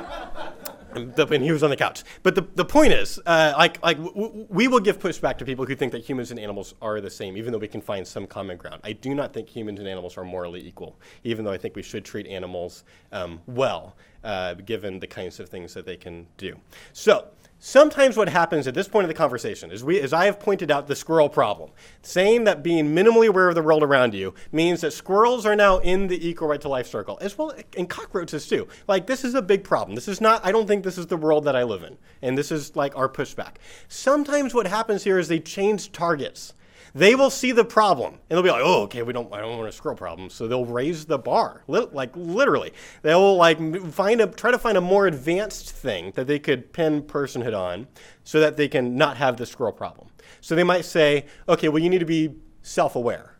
[0.93, 2.04] and he was on the couch.
[2.21, 5.45] But the, the point is, uh, like, like w- w- we will give pushback to
[5.45, 8.08] people who think that humans and animals are the same, even though we can find
[8.08, 8.82] some common ground.
[8.84, 11.82] I do not think humans and animals are morally equal, even though I think we
[11.82, 16.56] should treat animals um, well, uh, given the kinds of things that they can do.
[16.93, 17.28] So
[17.60, 20.70] Sometimes what happens at this point of the conversation is we, as I have pointed
[20.70, 21.72] out, the squirrel problem.
[22.04, 25.80] Saying that being minimally aware of the world around you means that squirrels are now
[25.80, 28.67] in the equal right to life circle, as well, and cockroaches too.
[28.88, 29.96] Like, this is a big problem.
[29.96, 31.98] This is not, I don't think this is the world that I live in.
[32.22, 33.56] And this is like our pushback.
[33.88, 36.54] Sometimes what happens here is they change targets.
[36.93, 39.32] They will see the problem and they'll be like, "Oh, okay, we don't.
[39.34, 42.73] I don't want a squirrel problem." So they'll raise the bar, like literally.
[43.02, 43.58] They'll like
[43.91, 47.88] find a try to find a more advanced thing that they could pin personhood on,
[48.23, 50.10] so that they can not have the squirrel problem.
[50.41, 53.38] So they might say, "Okay, well, you need to be self-aware."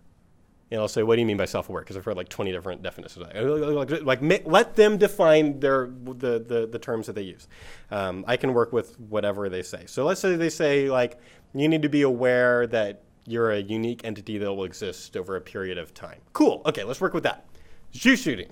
[0.70, 1.82] And I'll say, what do you mean by self-aware?
[1.82, 3.26] Because I've heard like 20 different definitions.
[3.26, 7.48] Like, like, like let them define their the, the, the terms that they use.
[7.90, 9.86] Um, I can work with whatever they say.
[9.86, 11.20] So let's say they say like
[11.54, 15.42] you need to be aware that you're a unique entity that will exist over a
[15.42, 16.20] period of time.
[16.34, 16.62] Cool.
[16.66, 17.46] Okay, let's work with that.
[17.94, 18.50] Zoo shooting,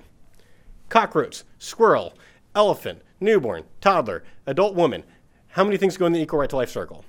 [0.90, 2.14] cockroach, squirrel,
[2.54, 5.04] elephant, newborn, toddler, adult woman.
[5.48, 7.06] How many things go in the equal right to life circle?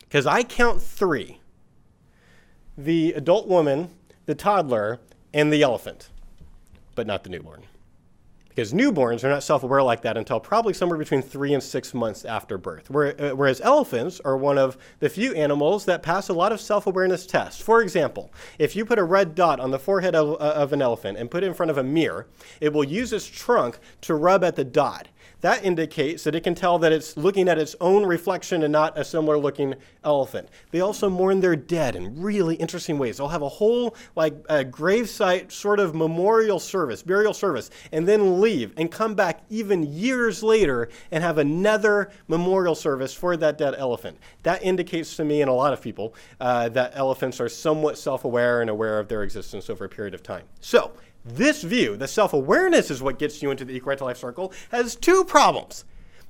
[0.00, 1.40] Because I count three
[2.76, 3.90] the adult woman,
[4.26, 5.00] the toddler,
[5.32, 6.10] and the elephant,
[6.96, 7.62] but not the newborn
[8.54, 11.92] because newborns are not self aware like that until probably somewhere between three and six
[11.92, 12.90] months after birth.
[12.90, 16.86] Uh, whereas elephants are one of the few animals that pass a lot of self
[16.86, 17.60] awareness tests.
[17.60, 20.82] For example, if you put a red dot on the forehead of, uh, of an
[20.82, 22.26] elephant and put it in front of a mirror,
[22.60, 25.08] it will use its trunk to rub at the dot
[25.44, 28.98] that indicates that it can tell that it's looking at its own reflection and not
[28.98, 30.48] a similar looking elephant.
[30.70, 33.18] They also mourn their dead in really interesting ways.
[33.18, 38.40] They'll have a whole like a gravesite sort of memorial service, burial service, and then
[38.40, 43.74] leave and come back even years later and have another memorial service for that dead
[43.76, 44.16] elephant.
[44.44, 48.62] That indicates to me and a lot of people uh, that elephants are somewhat self-aware
[48.62, 50.44] and aware of their existence over a period of time.
[50.60, 50.92] So
[51.24, 54.18] this view, the self awareness is what gets you into the equal right to life
[54.18, 55.84] circle, has two problems.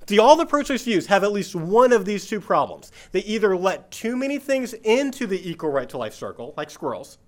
[0.07, 2.93] See, all the pro choice views have at least one of these two problems.
[3.13, 7.19] They either let too many things into the equal right to life circle, like squirrels,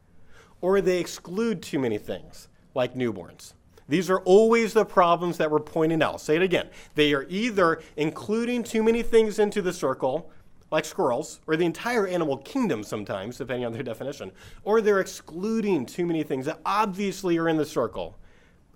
[0.61, 3.55] or they exclude too many things, like newborns.
[3.89, 6.21] These are always the problems that we're pointing out.
[6.21, 6.69] Say it again.
[6.97, 10.31] They are either including too many things into the circle,
[10.71, 14.33] like squirrels, or the entire animal kingdom sometimes, depending on their definition,
[14.65, 18.19] or they're excluding too many things that obviously are in the circle,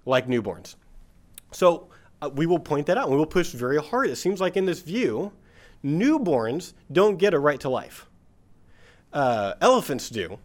[0.07, 0.77] like newborns.
[1.53, 1.89] So
[2.23, 3.05] uh, we will point that out.
[3.05, 4.09] And we will push very hard.
[4.09, 5.33] It seems like in this view,
[5.85, 8.09] newborns don't get a right to life.
[9.13, 10.39] Uh, elephants do.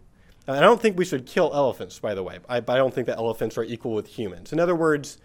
[0.48, 2.38] I don't think we should kill elephants, by the way.
[2.48, 4.52] I, I don't think that elephants are equal with humans.
[4.52, 5.18] In other words,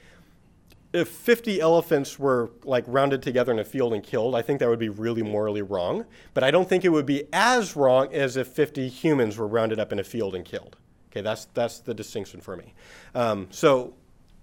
[0.94, 4.70] if 50 elephants were like rounded together in a field and killed, I think that
[4.70, 6.06] would be really morally wrong.
[6.34, 9.80] But I don't think it would be as wrong as if 50 humans were rounded
[9.80, 10.78] up in a field and killed.
[11.12, 12.74] Okay, that's that's the distinction for me.
[13.16, 13.94] Um, so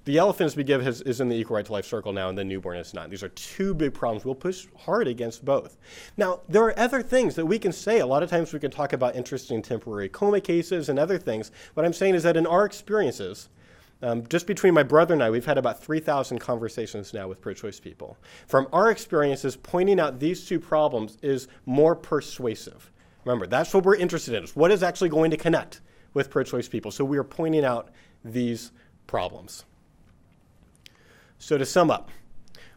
[0.08, 2.38] the elephants we give has, is in the equal right to life circle now, and
[2.38, 3.10] the newborn is not.
[3.10, 4.24] These are two big problems.
[4.24, 5.76] We'll push hard against both.
[6.16, 8.00] Now, there are other things that we can say.
[8.00, 11.50] A lot of times we can talk about interesting temporary coma cases and other things.
[11.74, 13.50] What I'm saying is that in our experiences,
[14.00, 17.52] Um, just between my brother and I, we've had about 3,000 conversations now with pro
[17.52, 18.16] choice people.
[18.46, 22.92] From our experiences, pointing out these two problems is more persuasive.
[23.24, 25.80] Remember, that's what we're interested in, is what is actually going to connect
[26.14, 26.90] with pro choice people.
[26.90, 27.90] So we are pointing out
[28.24, 28.70] these
[29.06, 29.64] problems.
[31.38, 32.10] So to sum up,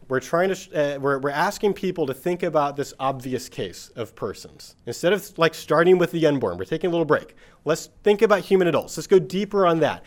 [0.08, 4.14] we're trying to uh, we're, we're asking people to think about this obvious case of
[4.14, 8.22] persons instead of like starting with the unborn we're taking a little break let's think
[8.22, 10.04] about human adults let's go deeper on that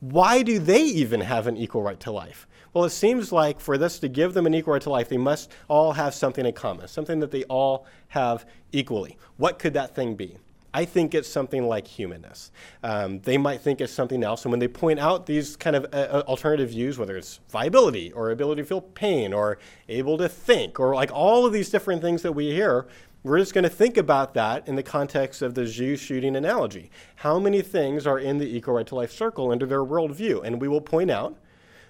[0.00, 3.78] why do they even have an equal right to life well it seems like for
[3.78, 6.52] this to give them an equal right to life they must all have something in
[6.52, 10.36] common something that they all have equally what could that thing be
[10.72, 12.52] I think it's something like humanness.
[12.82, 14.44] Um, they might think it's something else.
[14.44, 18.12] And when they point out these kind of uh, uh, alternative views, whether it's viability
[18.12, 19.58] or ability to feel pain or
[19.88, 22.86] able to think or like all of these different things that we hear,
[23.22, 26.90] we're just going to think about that in the context of the zoo shooting analogy.
[27.16, 30.44] How many things are in the equal right to life circle under their worldview?
[30.44, 31.36] And we will point out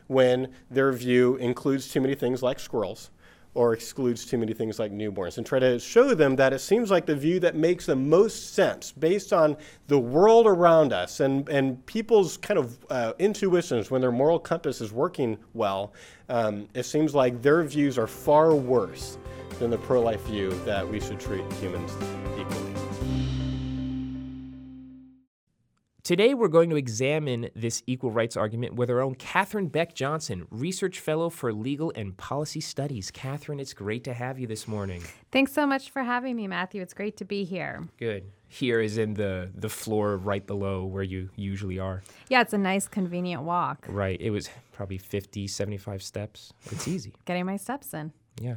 [0.08, 3.10] when their view includes too many things like squirrels
[3.54, 6.90] or excludes too many things like newborns and try to show them that it seems
[6.90, 9.56] like the view that makes the most sense based on
[9.88, 14.80] the world around us and, and people's kind of uh, intuitions when their moral compass
[14.80, 15.92] is working well.
[16.28, 19.18] Um, it seems like their views are far worse
[19.60, 21.92] than the pro life view that we should treat humans
[22.36, 22.74] equally.
[26.02, 30.44] Today, we're going to examine this equal rights argument with our own Catherine Beck Johnson,
[30.50, 33.12] Research Fellow for Legal and Policy Studies.
[33.12, 35.02] Catherine, it's great to have you this morning.
[35.30, 36.82] Thanks so much for having me, Matthew.
[36.82, 37.86] It's great to be here.
[37.96, 38.24] Good.
[38.48, 42.02] Here is in the, the floor right below where you usually are.
[42.28, 43.86] Yeah, it's a nice, convenient walk.
[43.88, 44.20] Right.
[44.20, 46.52] It was probably 50, 75 steps.
[46.72, 47.12] It's easy.
[47.24, 48.12] Getting my steps in.
[48.40, 48.56] Yeah.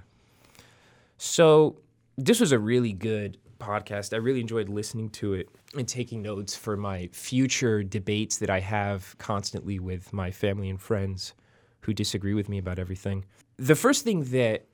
[1.25, 1.77] So,
[2.17, 4.13] this was a really good podcast.
[4.13, 8.59] I really enjoyed listening to it and taking notes for my future debates that I
[8.59, 11.33] have constantly with my family and friends
[11.79, 13.23] who disagree with me about everything.
[13.55, 14.65] The first thing that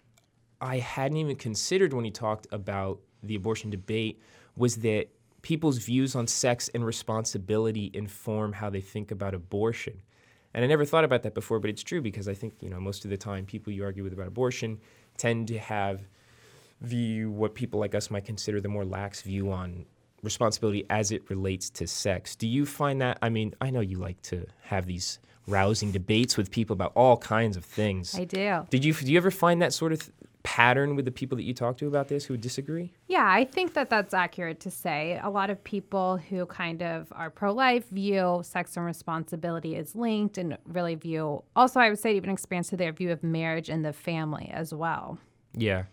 [0.60, 4.20] I hadn't even considered when he talked about the abortion debate
[4.56, 5.10] was that
[5.44, 10.02] people's views on sex and responsibility inform how they think about abortion.
[10.56, 12.80] And I never thought about that before, but it's true because I think, you know,
[12.80, 14.80] most of the time people you argue with about abortion
[15.16, 16.08] tend to have
[16.82, 19.86] view what people like us might consider the more lax view on
[20.24, 22.36] responsibility as it relates to sex.
[22.36, 23.18] Do you find that?
[23.22, 27.18] I mean, I know you like to have these rousing debates with people about all
[27.18, 28.16] kinds of things.
[28.18, 28.66] I do.
[28.70, 30.12] Did you do you ever find that sort of th-
[30.44, 32.94] pattern with the people that you talk to about this who would disagree?
[33.08, 35.20] Yeah, I think that that's accurate to say.
[35.22, 40.38] A lot of people who kind of are pro-life view sex and responsibility as linked
[40.38, 43.84] and really view also I would say even expands to their view of marriage and
[43.84, 45.18] the family as well.
[45.54, 45.84] Yeah.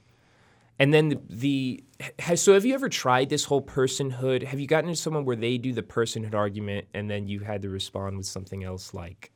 [0.79, 1.85] And then the, the
[2.21, 4.43] has, so have you ever tried this whole personhood?
[4.43, 7.63] Have you gotten into someone where they do the personhood argument and then you had
[7.63, 9.33] to respond with something else like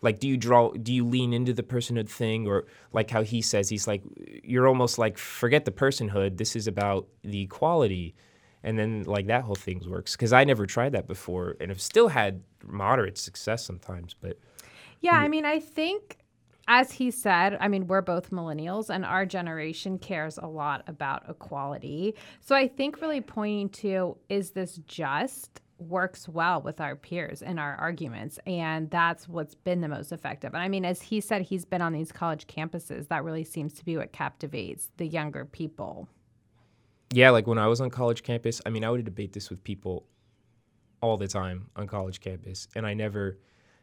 [0.00, 2.48] like do you draw do you lean into the personhood thing?
[2.48, 4.02] Or like how he says he's like
[4.42, 8.16] you're almost like forget the personhood this is about the equality.
[8.64, 10.16] And then like that whole thing works.
[10.16, 14.38] Because i never tried that before and have still had moderate success sometimes but
[15.00, 15.24] yeah hmm.
[15.24, 16.16] i mean i think
[16.68, 21.28] as he said, I mean, we're both millennials and our generation cares a lot about
[21.28, 22.14] equality.
[22.40, 27.58] So I think really pointing to is this just works well with our peers in
[27.58, 28.38] our arguments.
[28.46, 30.54] And that's what's been the most effective.
[30.54, 33.08] And I mean, as he said, he's been on these college campuses.
[33.08, 36.08] That really seems to be what captivates the younger people.
[37.12, 39.62] Yeah, like when I was on college campus, I mean, I would debate this with
[39.64, 40.06] people
[41.00, 42.68] all the time on college campus.
[42.74, 43.38] And I never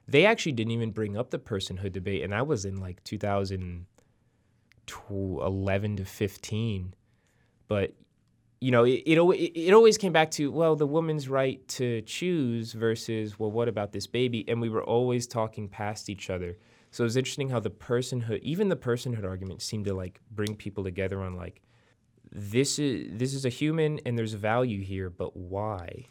[0.09, 5.97] they actually didn't even bring up the personhood debate, and that was in like 2011
[5.97, 6.93] to 15.
[7.67, 7.93] But
[8.61, 9.17] you know, it, it,
[9.55, 13.91] it always came back to well, the woman's right to choose versus well, what about
[13.91, 14.43] this baby?
[14.47, 16.57] And we were always talking past each other.
[16.91, 20.55] So it was interesting how the personhood, even the personhood argument, seemed to like bring
[20.55, 21.61] people together on like
[22.31, 26.05] this is this is a human and there's value here, but why?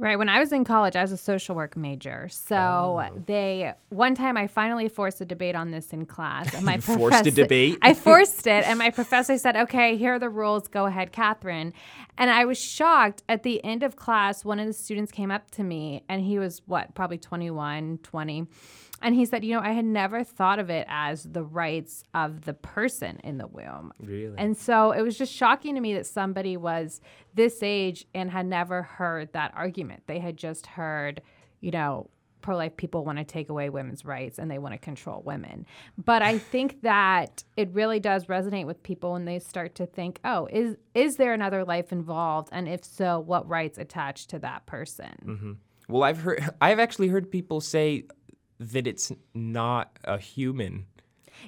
[0.00, 0.16] Right.
[0.16, 2.28] When I was in college, I was a social work major.
[2.30, 3.22] So oh.
[3.26, 6.54] they one time I finally forced a debate on this in class.
[6.54, 7.78] And my you forced a debate?
[7.82, 10.68] I forced it and my professor said, Okay, here are the rules.
[10.68, 11.72] Go ahead, Catherine.
[12.16, 13.24] And I was shocked.
[13.28, 16.38] At the end of class, one of the students came up to me and he
[16.38, 18.46] was what, probably 21, 20
[19.00, 22.42] and he said, you know, I had never thought of it as the rights of
[22.44, 23.92] the person in the womb.
[24.00, 24.34] Really?
[24.36, 27.00] And so it was just shocking to me that somebody was
[27.34, 30.02] this age and had never heard that argument.
[30.06, 31.22] They had just heard,
[31.60, 34.78] you know, pro life people want to take away women's rights and they want to
[34.78, 35.66] control women.
[35.96, 40.18] But I think that it really does resonate with people when they start to think,
[40.24, 42.48] oh, is is there another life involved?
[42.52, 45.14] And if so, what rights attach to that person?
[45.24, 45.52] Mm-hmm.
[45.88, 48.04] Well, I've heard, I've actually heard people say
[48.58, 50.86] that it's not a human.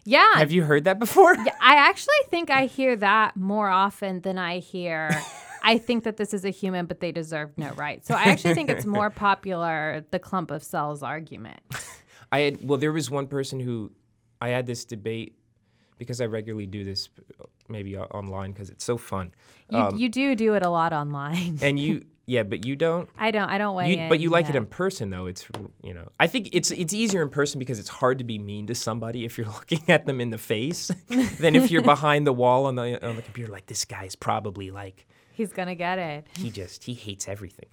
[0.04, 0.36] Yeah.
[0.36, 1.34] Have you heard that before?
[1.34, 5.10] Yeah, I actually think I hear that more often than I hear.
[5.62, 8.08] I think that this is a human, but they deserve no rights.
[8.08, 11.60] So I actually think it's more popular the clump of cells argument.
[12.32, 13.92] I had well, there was one person who
[14.40, 15.36] I had this debate
[15.98, 17.10] because I regularly do this,
[17.68, 19.34] maybe uh, online because it's so fun.
[19.68, 21.58] You, um, you do do it a lot online.
[21.60, 23.08] And you, yeah, but you don't.
[23.18, 23.48] I don't.
[23.50, 24.08] I don't weigh You, in.
[24.08, 25.26] but you like it in person though.
[25.26, 25.44] It's
[25.82, 28.68] you know, I think it's it's easier in person because it's hard to be mean
[28.68, 30.92] to somebody if you're looking at them in the face
[31.40, 33.50] than if you're behind the wall on the on the computer.
[33.50, 36.26] Like this guy's probably like He's gonna get it.
[36.36, 37.66] he just he hates everything.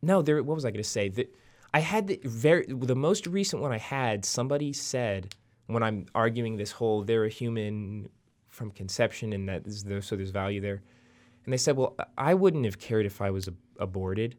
[0.00, 0.42] No, there.
[0.42, 1.08] What was I going to say?
[1.10, 1.34] That
[1.74, 4.24] I had the very the most recent one I had.
[4.24, 5.34] Somebody said
[5.66, 8.08] when I'm arguing this whole they're a human
[8.48, 10.82] from conception and that is there, so there's value there,
[11.44, 14.36] and they said, well, I wouldn't have cared if I was ab- aborted,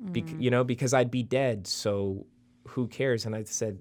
[0.00, 1.66] bec- you know, because I'd be dead.
[1.66, 2.26] So
[2.68, 3.26] who cares?
[3.26, 3.78] And I said.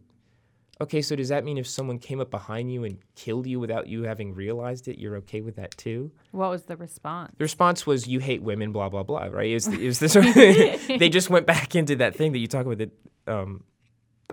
[0.81, 3.87] Okay, so does that mean if someone came up behind you and killed you without
[3.87, 6.11] you having realized it, you're okay with that too?
[6.31, 7.31] What was the response?
[7.37, 9.25] The response was, "You hate women," blah blah blah.
[9.25, 9.51] Right?
[9.51, 10.13] Is is this?
[10.13, 12.79] they just went back into that thing that you talk about.
[12.79, 12.91] That,
[13.27, 13.63] um,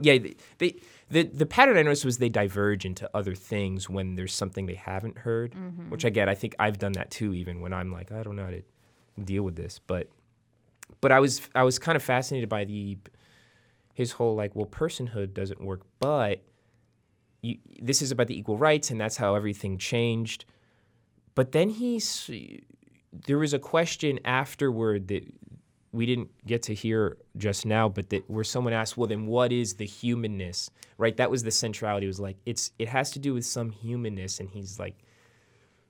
[0.00, 0.76] yeah, they, they
[1.10, 4.74] the the pattern I noticed was they diverge into other things when there's something they
[4.74, 5.90] haven't heard, mm-hmm.
[5.90, 6.28] which I get.
[6.28, 8.62] I think I've done that too, even when I'm like, I don't know how to
[9.22, 10.08] deal with this, but
[11.00, 12.98] but I was I was kind of fascinated by the
[13.94, 16.42] his whole like, well, personhood doesn't work, but
[17.42, 20.44] you, this is about the equal rights, and that's how everything changed.
[21.34, 22.30] But then he's
[23.26, 25.24] there was a question afterward that
[25.92, 29.52] we didn't get to hear just now, but that where someone asked, "Well, then what
[29.52, 31.16] is the humanness?" Right?
[31.16, 32.06] That was the centrality.
[32.06, 34.96] It was like it's it has to do with some humanness, and he's like,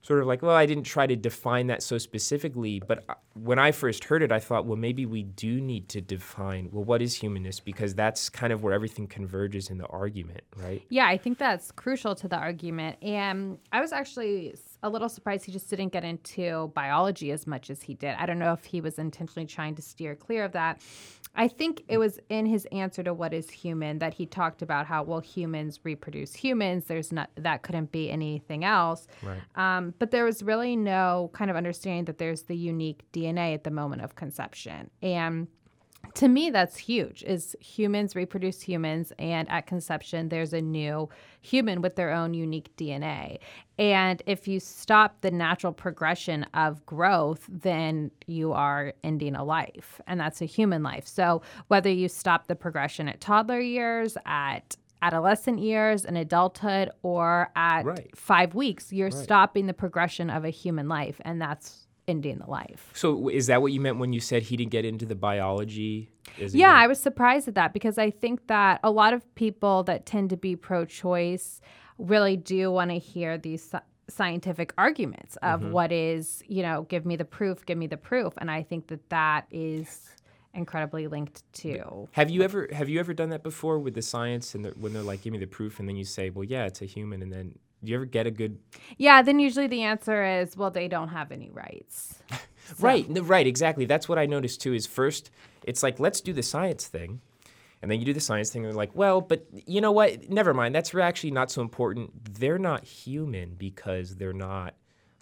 [0.01, 3.71] sort of like, "Well, I didn't try to define that so specifically." But when I
[3.71, 7.15] first heard it, I thought, "Well, maybe we do need to define well what is
[7.15, 11.37] humanness because that's kind of where everything converges in the argument, right?" Yeah, I think
[11.37, 12.97] that's crucial to the argument.
[13.03, 17.69] And I was actually a little surprised he just didn't get into biology as much
[17.69, 18.15] as he did.
[18.17, 20.81] I don't know if he was intentionally trying to steer clear of that.
[21.35, 24.85] I think it was in his answer to what is human that he talked about
[24.85, 26.85] how well humans reproduce humans.
[26.85, 29.07] There's not that couldn't be anything else.
[29.23, 29.39] Right.
[29.55, 33.63] Um, but there was really no kind of understanding that there's the unique DNA at
[33.63, 34.89] the moment of conception.
[35.01, 35.47] And
[36.15, 41.09] to me that's huge is humans reproduce humans and at conception there's a new
[41.41, 43.37] human with their own unique dna
[43.77, 49.99] and if you stop the natural progression of growth then you are ending a life
[50.07, 51.07] and that's a human life.
[51.07, 57.49] So whether you stop the progression at toddler years at adolescent years and adulthood or
[57.55, 58.15] at Right.
[58.15, 62.83] five weeks you're stopping the progression of a human life and that's ending the life
[62.93, 65.93] So is that what you meant when you said he didn't get into the biology?
[66.37, 69.75] Is Yeah, I was surprised at that because I think that a lot of people
[69.89, 71.47] that tend to be pro choice
[71.97, 73.63] really do want to hear these
[74.09, 75.71] scientific arguments of Mm-hmm.
[75.77, 78.33] what is, you know, give me the proof, give me the proof.
[78.41, 79.87] And I think that that is
[80.53, 82.07] incredibly linked to.
[82.19, 84.91] Have you ever have you ever done that before with the science and the, when
[84.93, 87.21] they're like, give me the proof, and then you say, well, yeah, it's a human,
[87.21, 87.47] and then
[87.83, 88.57] do you ever get a good
[88.97, 92.21] Yeah, then usually the answer is, well, they don't have any rights.
[92.79, 93.85] right, no, right, exactly.
[93.85, 94.73] That's what I noticed too.
[94.73, 95.31] Is first,
[95.63, 97.21] it's like let's do the science thing,
[97.81, 100.29] and then you do the science thing, and they're like, well, but you know what?
[100.29, 100.75] Never mind.
[100.75, 102.39] That's actually not so important.
[102.39, 104.75] They're not human because they're not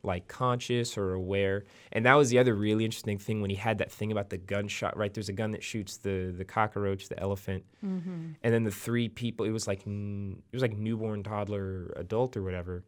[0.04, 1.66] like conscious or aware.
[1.92, 4.38] And that was the other really interesting thing when he had that thing about the
[4.38, 4.98] gunshot.
[4.98, 8.32] Right, there's a gun that shoots the the cockroach, the elephant, mm-hmm.
[8.44, 9.46] and then the three people.
[9.46, 12.84] It was like it was like newborn, toddler, adult, or whatever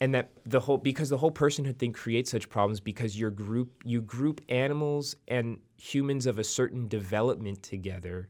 [0.00, 3.82] and that the whole because the whole personhood thing creates such problems because your group
[3.84, 8.28] you group animals and humans of a certain development together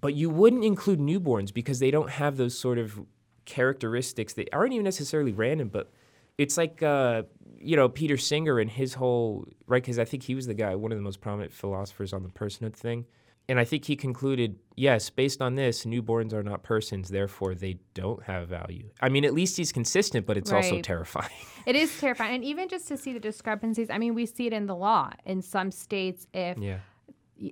[0.00, 3.00] but you wouldn't include newborns because they don't have those sort of
[3.44, 5.90] characteristics that aren't even necessarily random but
[6.38, 7.22] it's like uh,
[7.58, 10.74] you know peter singer and his whole right because i think he was the guy
[10.74, 13.04] one of the most prominent philosophers on the personhood thing
[13.48, 17.76] and i think he concluded yes based on this newborns are not persons therefore they
[17.94, 21.30] don't have value i mean at least he's consistent but it's also terrifying
[21.64, 22.34] It is terrifying.
[22.34, 25.10] And even just to see the discrepancies, I mean, we see it in the law.
[25.24, 26.78] In some states, if yeah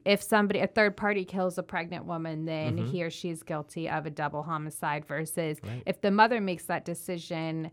[0.04, 2.86] if somebody a third party kills a pregnant woman then Mm-hmm.
[2.86, 6.84] he or she is guilty of a double homicide versus if the mother makes that
[6.84, 7.70] decision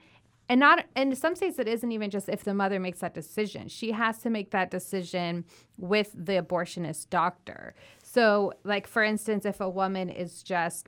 [0.50, 3.68] and not in some states it isn't even just if the mother makes that decision.
[3.68, 5.45] She has to make that decision
[5.78, 7.76] with the abortionist doctor.
[8.04, 10.88] So like for instance if a woman is just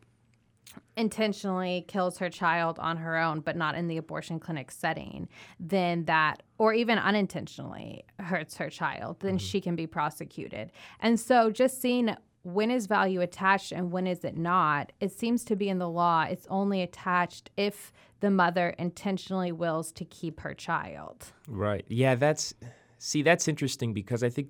[0.95, 5.28] intentionally kills her child on her own but not in the abortion clinic setting
[5.60, 9.38] then that or even unintentionally hurts her child then mm-hmm.
[9.38, 10.72] she can be prosecuted.
[10.99, 14.92] And so just seeing when is value attached and when is it not?
[15.00, 19.92] It seems to be in the law, it's only attached if the mother intentionally wills
[19.94, 21.28] to keep her child.
[21.48, 21.86] Right.
[21.88, 22.54] Yeah, that's
[22.98, 24.50] see that's interesting because I think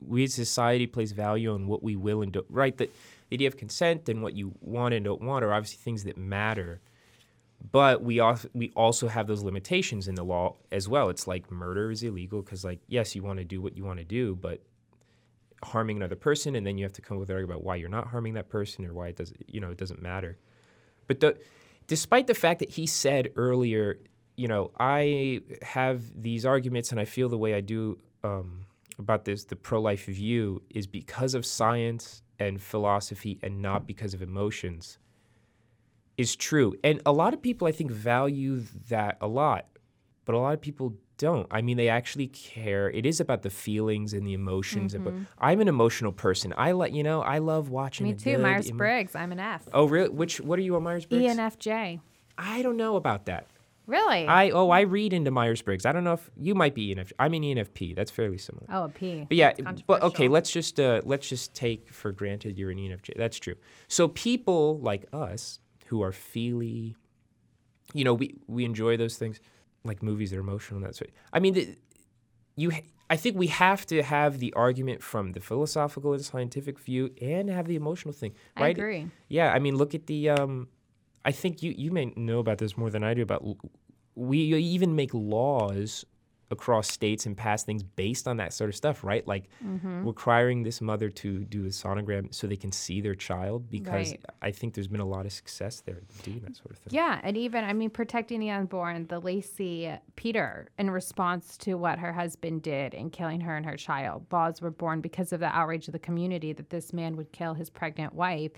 [0.00, 2.88] we as society place value on what we will and don't right the,
[3.28, 6.16] the idea of consent and what you want and don't want are obviously things that
[6.16, 6.80] matter.
[7.72, 11.10] But we also we also have those limitations in the law as well.
[11.10, 13.98] It's like murder is illegal because like yes, you want to do what you want
[13.98, 14.60] to do, but
[15.62, 17.88] harming another person and then you have to come with an argument about why you're
[17.88, 20.38] not harming that person or why it doesn't you know it doesn't matter.
[21.06, 21.38] But the
[21.86, 23.98] despite the fact that he said earlier,
[24.36, 28.64] you know, I have these arguments and I feel the way I do um,
[28.96, 34.14] about this, the pro life view, is because of science and philosophy and not because
[34.14, 34.98] of emotions,
[36.16, 36.74] is true.
[36.84, 39.66] And a lot of people, I think, value that a lot,
[40.30, 41.48] but a lot of people don't.
[41.50, 42.88] I mean, they actually care.
[42.88, 44.94] It is about the feelings and the emotions.
[44.94, 45.24] Mm-hmm.
[45.38, 46.54] I'm an emotional person.
[46.56, 47.20] I let you know.
[47.20, 48.06] I love watching.
[48.06, 49.16] Me too, Myers emo- Briggs.
[49.16, 49.68] I'm an F.
[49.74, 50.08] Oh, really?
[50.08, 50.40] Which?
[50.40, 51.34] What are you on Myers Briggs?
[51.36, 51.98] ENFJ.
[52.38, 53.48] I don't know about that.
[53.88, 54.24] Really?
[54.28, 55.84] I oh I read into Myers Briggs.
[55.84, 57.10] I don't know if you might be ENFP.
[57.18, 57.96] I'm an ENFP.
[57.96, 58.66] That's fairly similar.
[58.70, 59.26] oh, a P.
[59.28, 59.52] But yeah,
[59.88, 63.16] but okay, let's just uh, let's just take for granted you're an ENFJ.
[63.16, 63.56] That's true.
[63.88, 66.94] So people like us who are feely,
[67.94, 69.40] you know, we we enjoy those things,
[69.84, 71.10] like movies that are emotional and that sort.
[71.32, 71.76] I mean, the,
[72.56, 72.70] you.
[73.08, 77.50] I think we have to have the argument from the philosophical and scientific view, and
[77.50, 78.34] have the emotional thing.
[78.56, 78.78] I Right?
[78.78, 79.06] agree.
[79.28, 80.30] Yeah, I mean, look at the.
[80.30, 80.68] Um,
[81.24, 83.22] I think you you may know about this more than I do.
[83.22, 83.44] About
[84.14, 86.04] we even make laws
[86.50, 89.26] across states and pass things based on that sort of stuff, right?
[89.26, 90.06] Like Mm-hmm.
[90.06, 94.24] requiring this mother to do a sonogram so they can see their child, because Right.
[94.42, 96.94] I think there's been a lot of success there doing that sort of thing.
[96.94, 101.98] Yeah, and even I mean protecting the unborn, the Laci Peter in response to what
[101.98, 104.26] her husband did in killing her and her child.
[104.32, 107.54] Laws were born because of the outrage of the community that this man would kill
[107.54, 108.52] his pregnant wife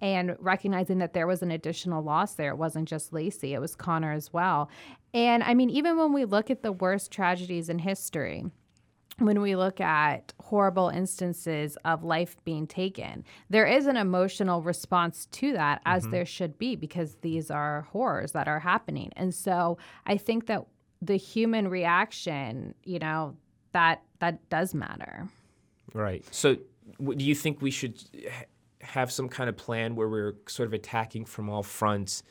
[0.00, 2.50] and recognizing that there was an additional loss there.
[2.50, 4.68] It wasn't just Laci, it was Conner as well.
[5.18, 8.44] And I mean even when we look at the worst tragedies in history,
[9.18, 15.26] when we look at horrible instances of life being taken, there is an emotional response
[15.32, 16.12] to that, as mm-hmm.
[16.12, 19.12] there should be, because these are horrors that are happening.
[19.16, 20.64] And so I think that
[21.02, 23.36] the human reaction, you know,
[23.72, 25.28] that that does matter.
[25.94, 26.24] Right.
[26.32, 26.58] So,
[26.98, 28.00] w- do you think we should
[28.30, 28.44] ha-
[28.82, 32.22] have some kind of plan where we're sort of attacking from all fronts?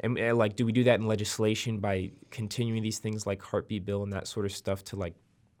[0.00, 3.84] And uh, like, do we do that in legislation by continuing these things like heartbeat
[3.84, 5.14] bill and that sort of stuff to like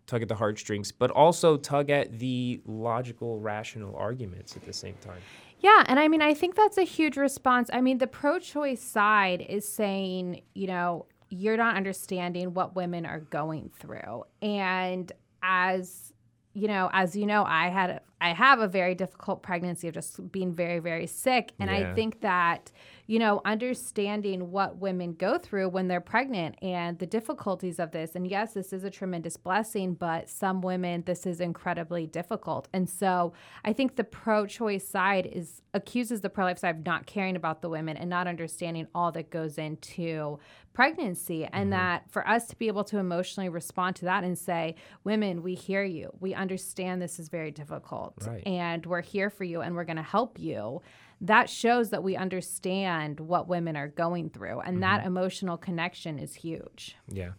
[0.06, 4.94] tug at the heartstrings, but also tug at the logical, rational arguments at the same
[5.00, 5.20] time?
[5.60, 7.68] Yeah, and I mean, I think that's a huge response.
[7.72, 13.04] I mean, the pro choice side is saying, you know, you're not understanding what women
[13.04, 14.24] are going through.
[14.40, 15.10] And
[15.42, 16.12] as
[16.54, 20.32] you know, as you know, I had I have a very difficult pregnancy of just
[20.32, 22.72] being very very sick and I think that
[23.08, 28.14] you know, understanding what women go through when they're pregnant and the difficulties of this.
[28.14, 32.68] And yes, this is a tremendous blessing, but some women, this is incredibly difficult.
[32.74, 33.32] And so
[33.64, 37.34] I think the pro choice side is accuses the pro life side of not caring
[37.34, 40.38] about the women and not understanding all that goes into
[40.74, 41.44] pregnancy.
[41.46, 41.70] And mm-hmm.
[41.70, 45.54] that for us to be able to emotionally respond to that and say, women, we
[45.54, 46.10] hear you.
[46.20, 48.14] We understand this is very difficult.
[48.26, 48.46] Right.
[48.46, 50.82] And we're here for you and we're going to help you
[51.20, 56.34] that shows that we understand what women are going through and that emotional connection is
[56.34, 57.32] huge Yeah.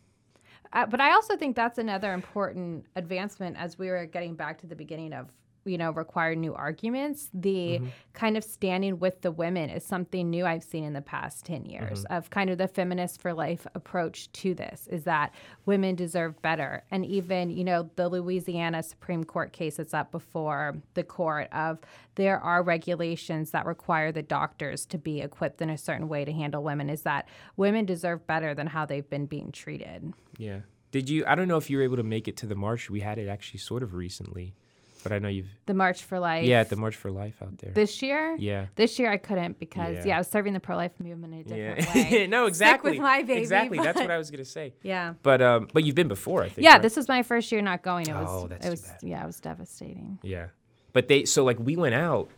[0.73, 4.67] uh, but i also think that's another important advancement as we were getting back to
[4.67, 5.29] the beginning of
[5.69, 7.87] you know require new arguments the mm-hmm.
[8.13, 11.65] kind of standing with the women is something new i've seen in the past 10
[11.65, 12.13] years mm-hmm.
[12.13, 15.33] of kind of the feminist for life approach to this is that
[15.65, 20.75] women deserve better and even you know the louisiana supreme court case that's up before
[20.95, 21.79] the court of
[22.15, 26.31] there are regulations that require the doctors to be equipped in a certain way to
[26.31, 30.61] handle women is that women deserve better than how they've been being treated Yeah.
[30.91, 31.23] Did you?
[31.27, 32.89] I don't know if you were able to make it to the march.
[32.89, 34.55] We had it actually sort of recently,
[35.03, 35.47] but I know you've.
[35.65, 37.71] the march for life Yeah, the March for Life out there.
[37.71, 38.67] this year yeah.
[38.75, 40.05] This year I couldn't because Yeah.
[40.07, 42.11] yeah, I was serving the pro life movement in a different Yeah.
[42.11, 42.27] way.
[42.27, 42.91] no, Stick exactly.
[42.91, 43.39] with my baby.
[43.41, 43.77] exactly.
[43.79, 44.73] That's what I was gonna say.
[44.83, 45.13] Yeah.
[45.23, 46.65] But um, but you've been before, I think.
[46.65, 46.81] Yeah, right?
[46.81, 48.07] this was my first year not going.
[48.07, 48.97] It was Oh, that's it was bad.
[49.03, 50.19] yeah, it was devastating.
[50.23, 50.47] Yeah.
[50.93, 52.29] But they so like we went out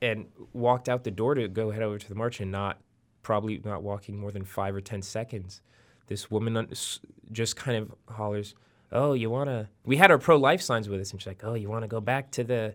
[0.00, 2.78] and walked out the door to go head over to the march and not
[3.22, 5.60] probably not walking more than five or ten seconds.
[6.06, 6.68] This woman
[7.32, 8.54] just kind of hollers,
[8.92, 11.54] "Oh, you wanna?" We had our pro life signs with us, and she's like, "Oh,
[11.54, 12.74] you wanna go back to the,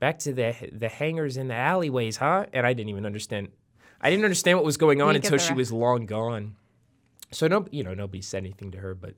[0.00, 3.48] back to the the hangars in the alleyways, huh?" And I didn't even understand.
[4.00, 6.56] I didn't understand what was going on until she was long gone.
[7.32, 9.14] So no, you know, nobody said anything to her, but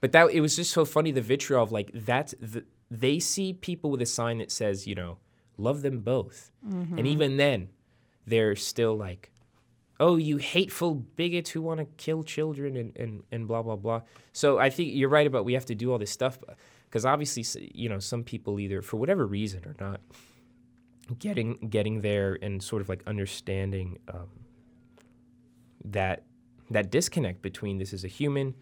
[0.00, 3.52] but that it was just so funny the vitriol of like that's the, they see
[3.54, 5.18] people with a sign that says you know
[5.56, 6.50] love them both.
[6.98, 7.68] And even then,
[8.26, 9.30] they're still like,
[10.04, 14.02] oh, you hateful bigots who want to kill children and, and, and blah, blah, blah.
[14.34, 16.38] So I think you're right about we have to do all this stuff
[16.84, 20.02] because obviously, you know, some people either for whatever reason are not
[21.18, 24.28] getting getting there and sort of like understanding um,
[25.86, 26.24] that
[26.70, 28.54] that disconnect between this is a human,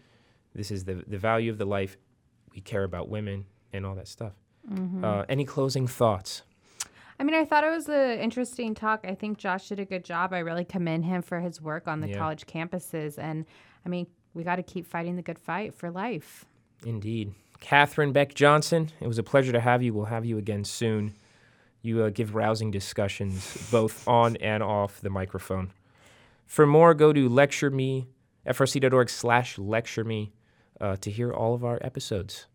[0.55, 1.97] this is the the value of the life,
[2.55, 4.31] we care about women and all that stuff.
[5.03, 6.43] Uh, any closing thoughts?
[7.19, 9.05] I mean, I thought it was an interesting talk.
[9.07, 10.33] I think Josh did a good job.
[10.33, 12.17] I really commend him for his work on the Yeah.
[12.17, 13.17] college campuses.
[13.17, 13.45] And
[13.85, 16.45] I mean, we got to keep fighting the good fight for life.
[16.85, 17.33] Indeed.
[17.59, 19.93] Catherine Beck Johnson, it was a pleasure to have you.
[19.93, 21.13] We'll have you again soon.
[21.81, 25.71] You uh, give rousing discussions both on and off the microphone.
[26.45, 28.07] For more, go to lecture me,
[28.45, 30.33] frc.org slash lecture me
[30.81, 32.47] uh, to hear all of our episodes.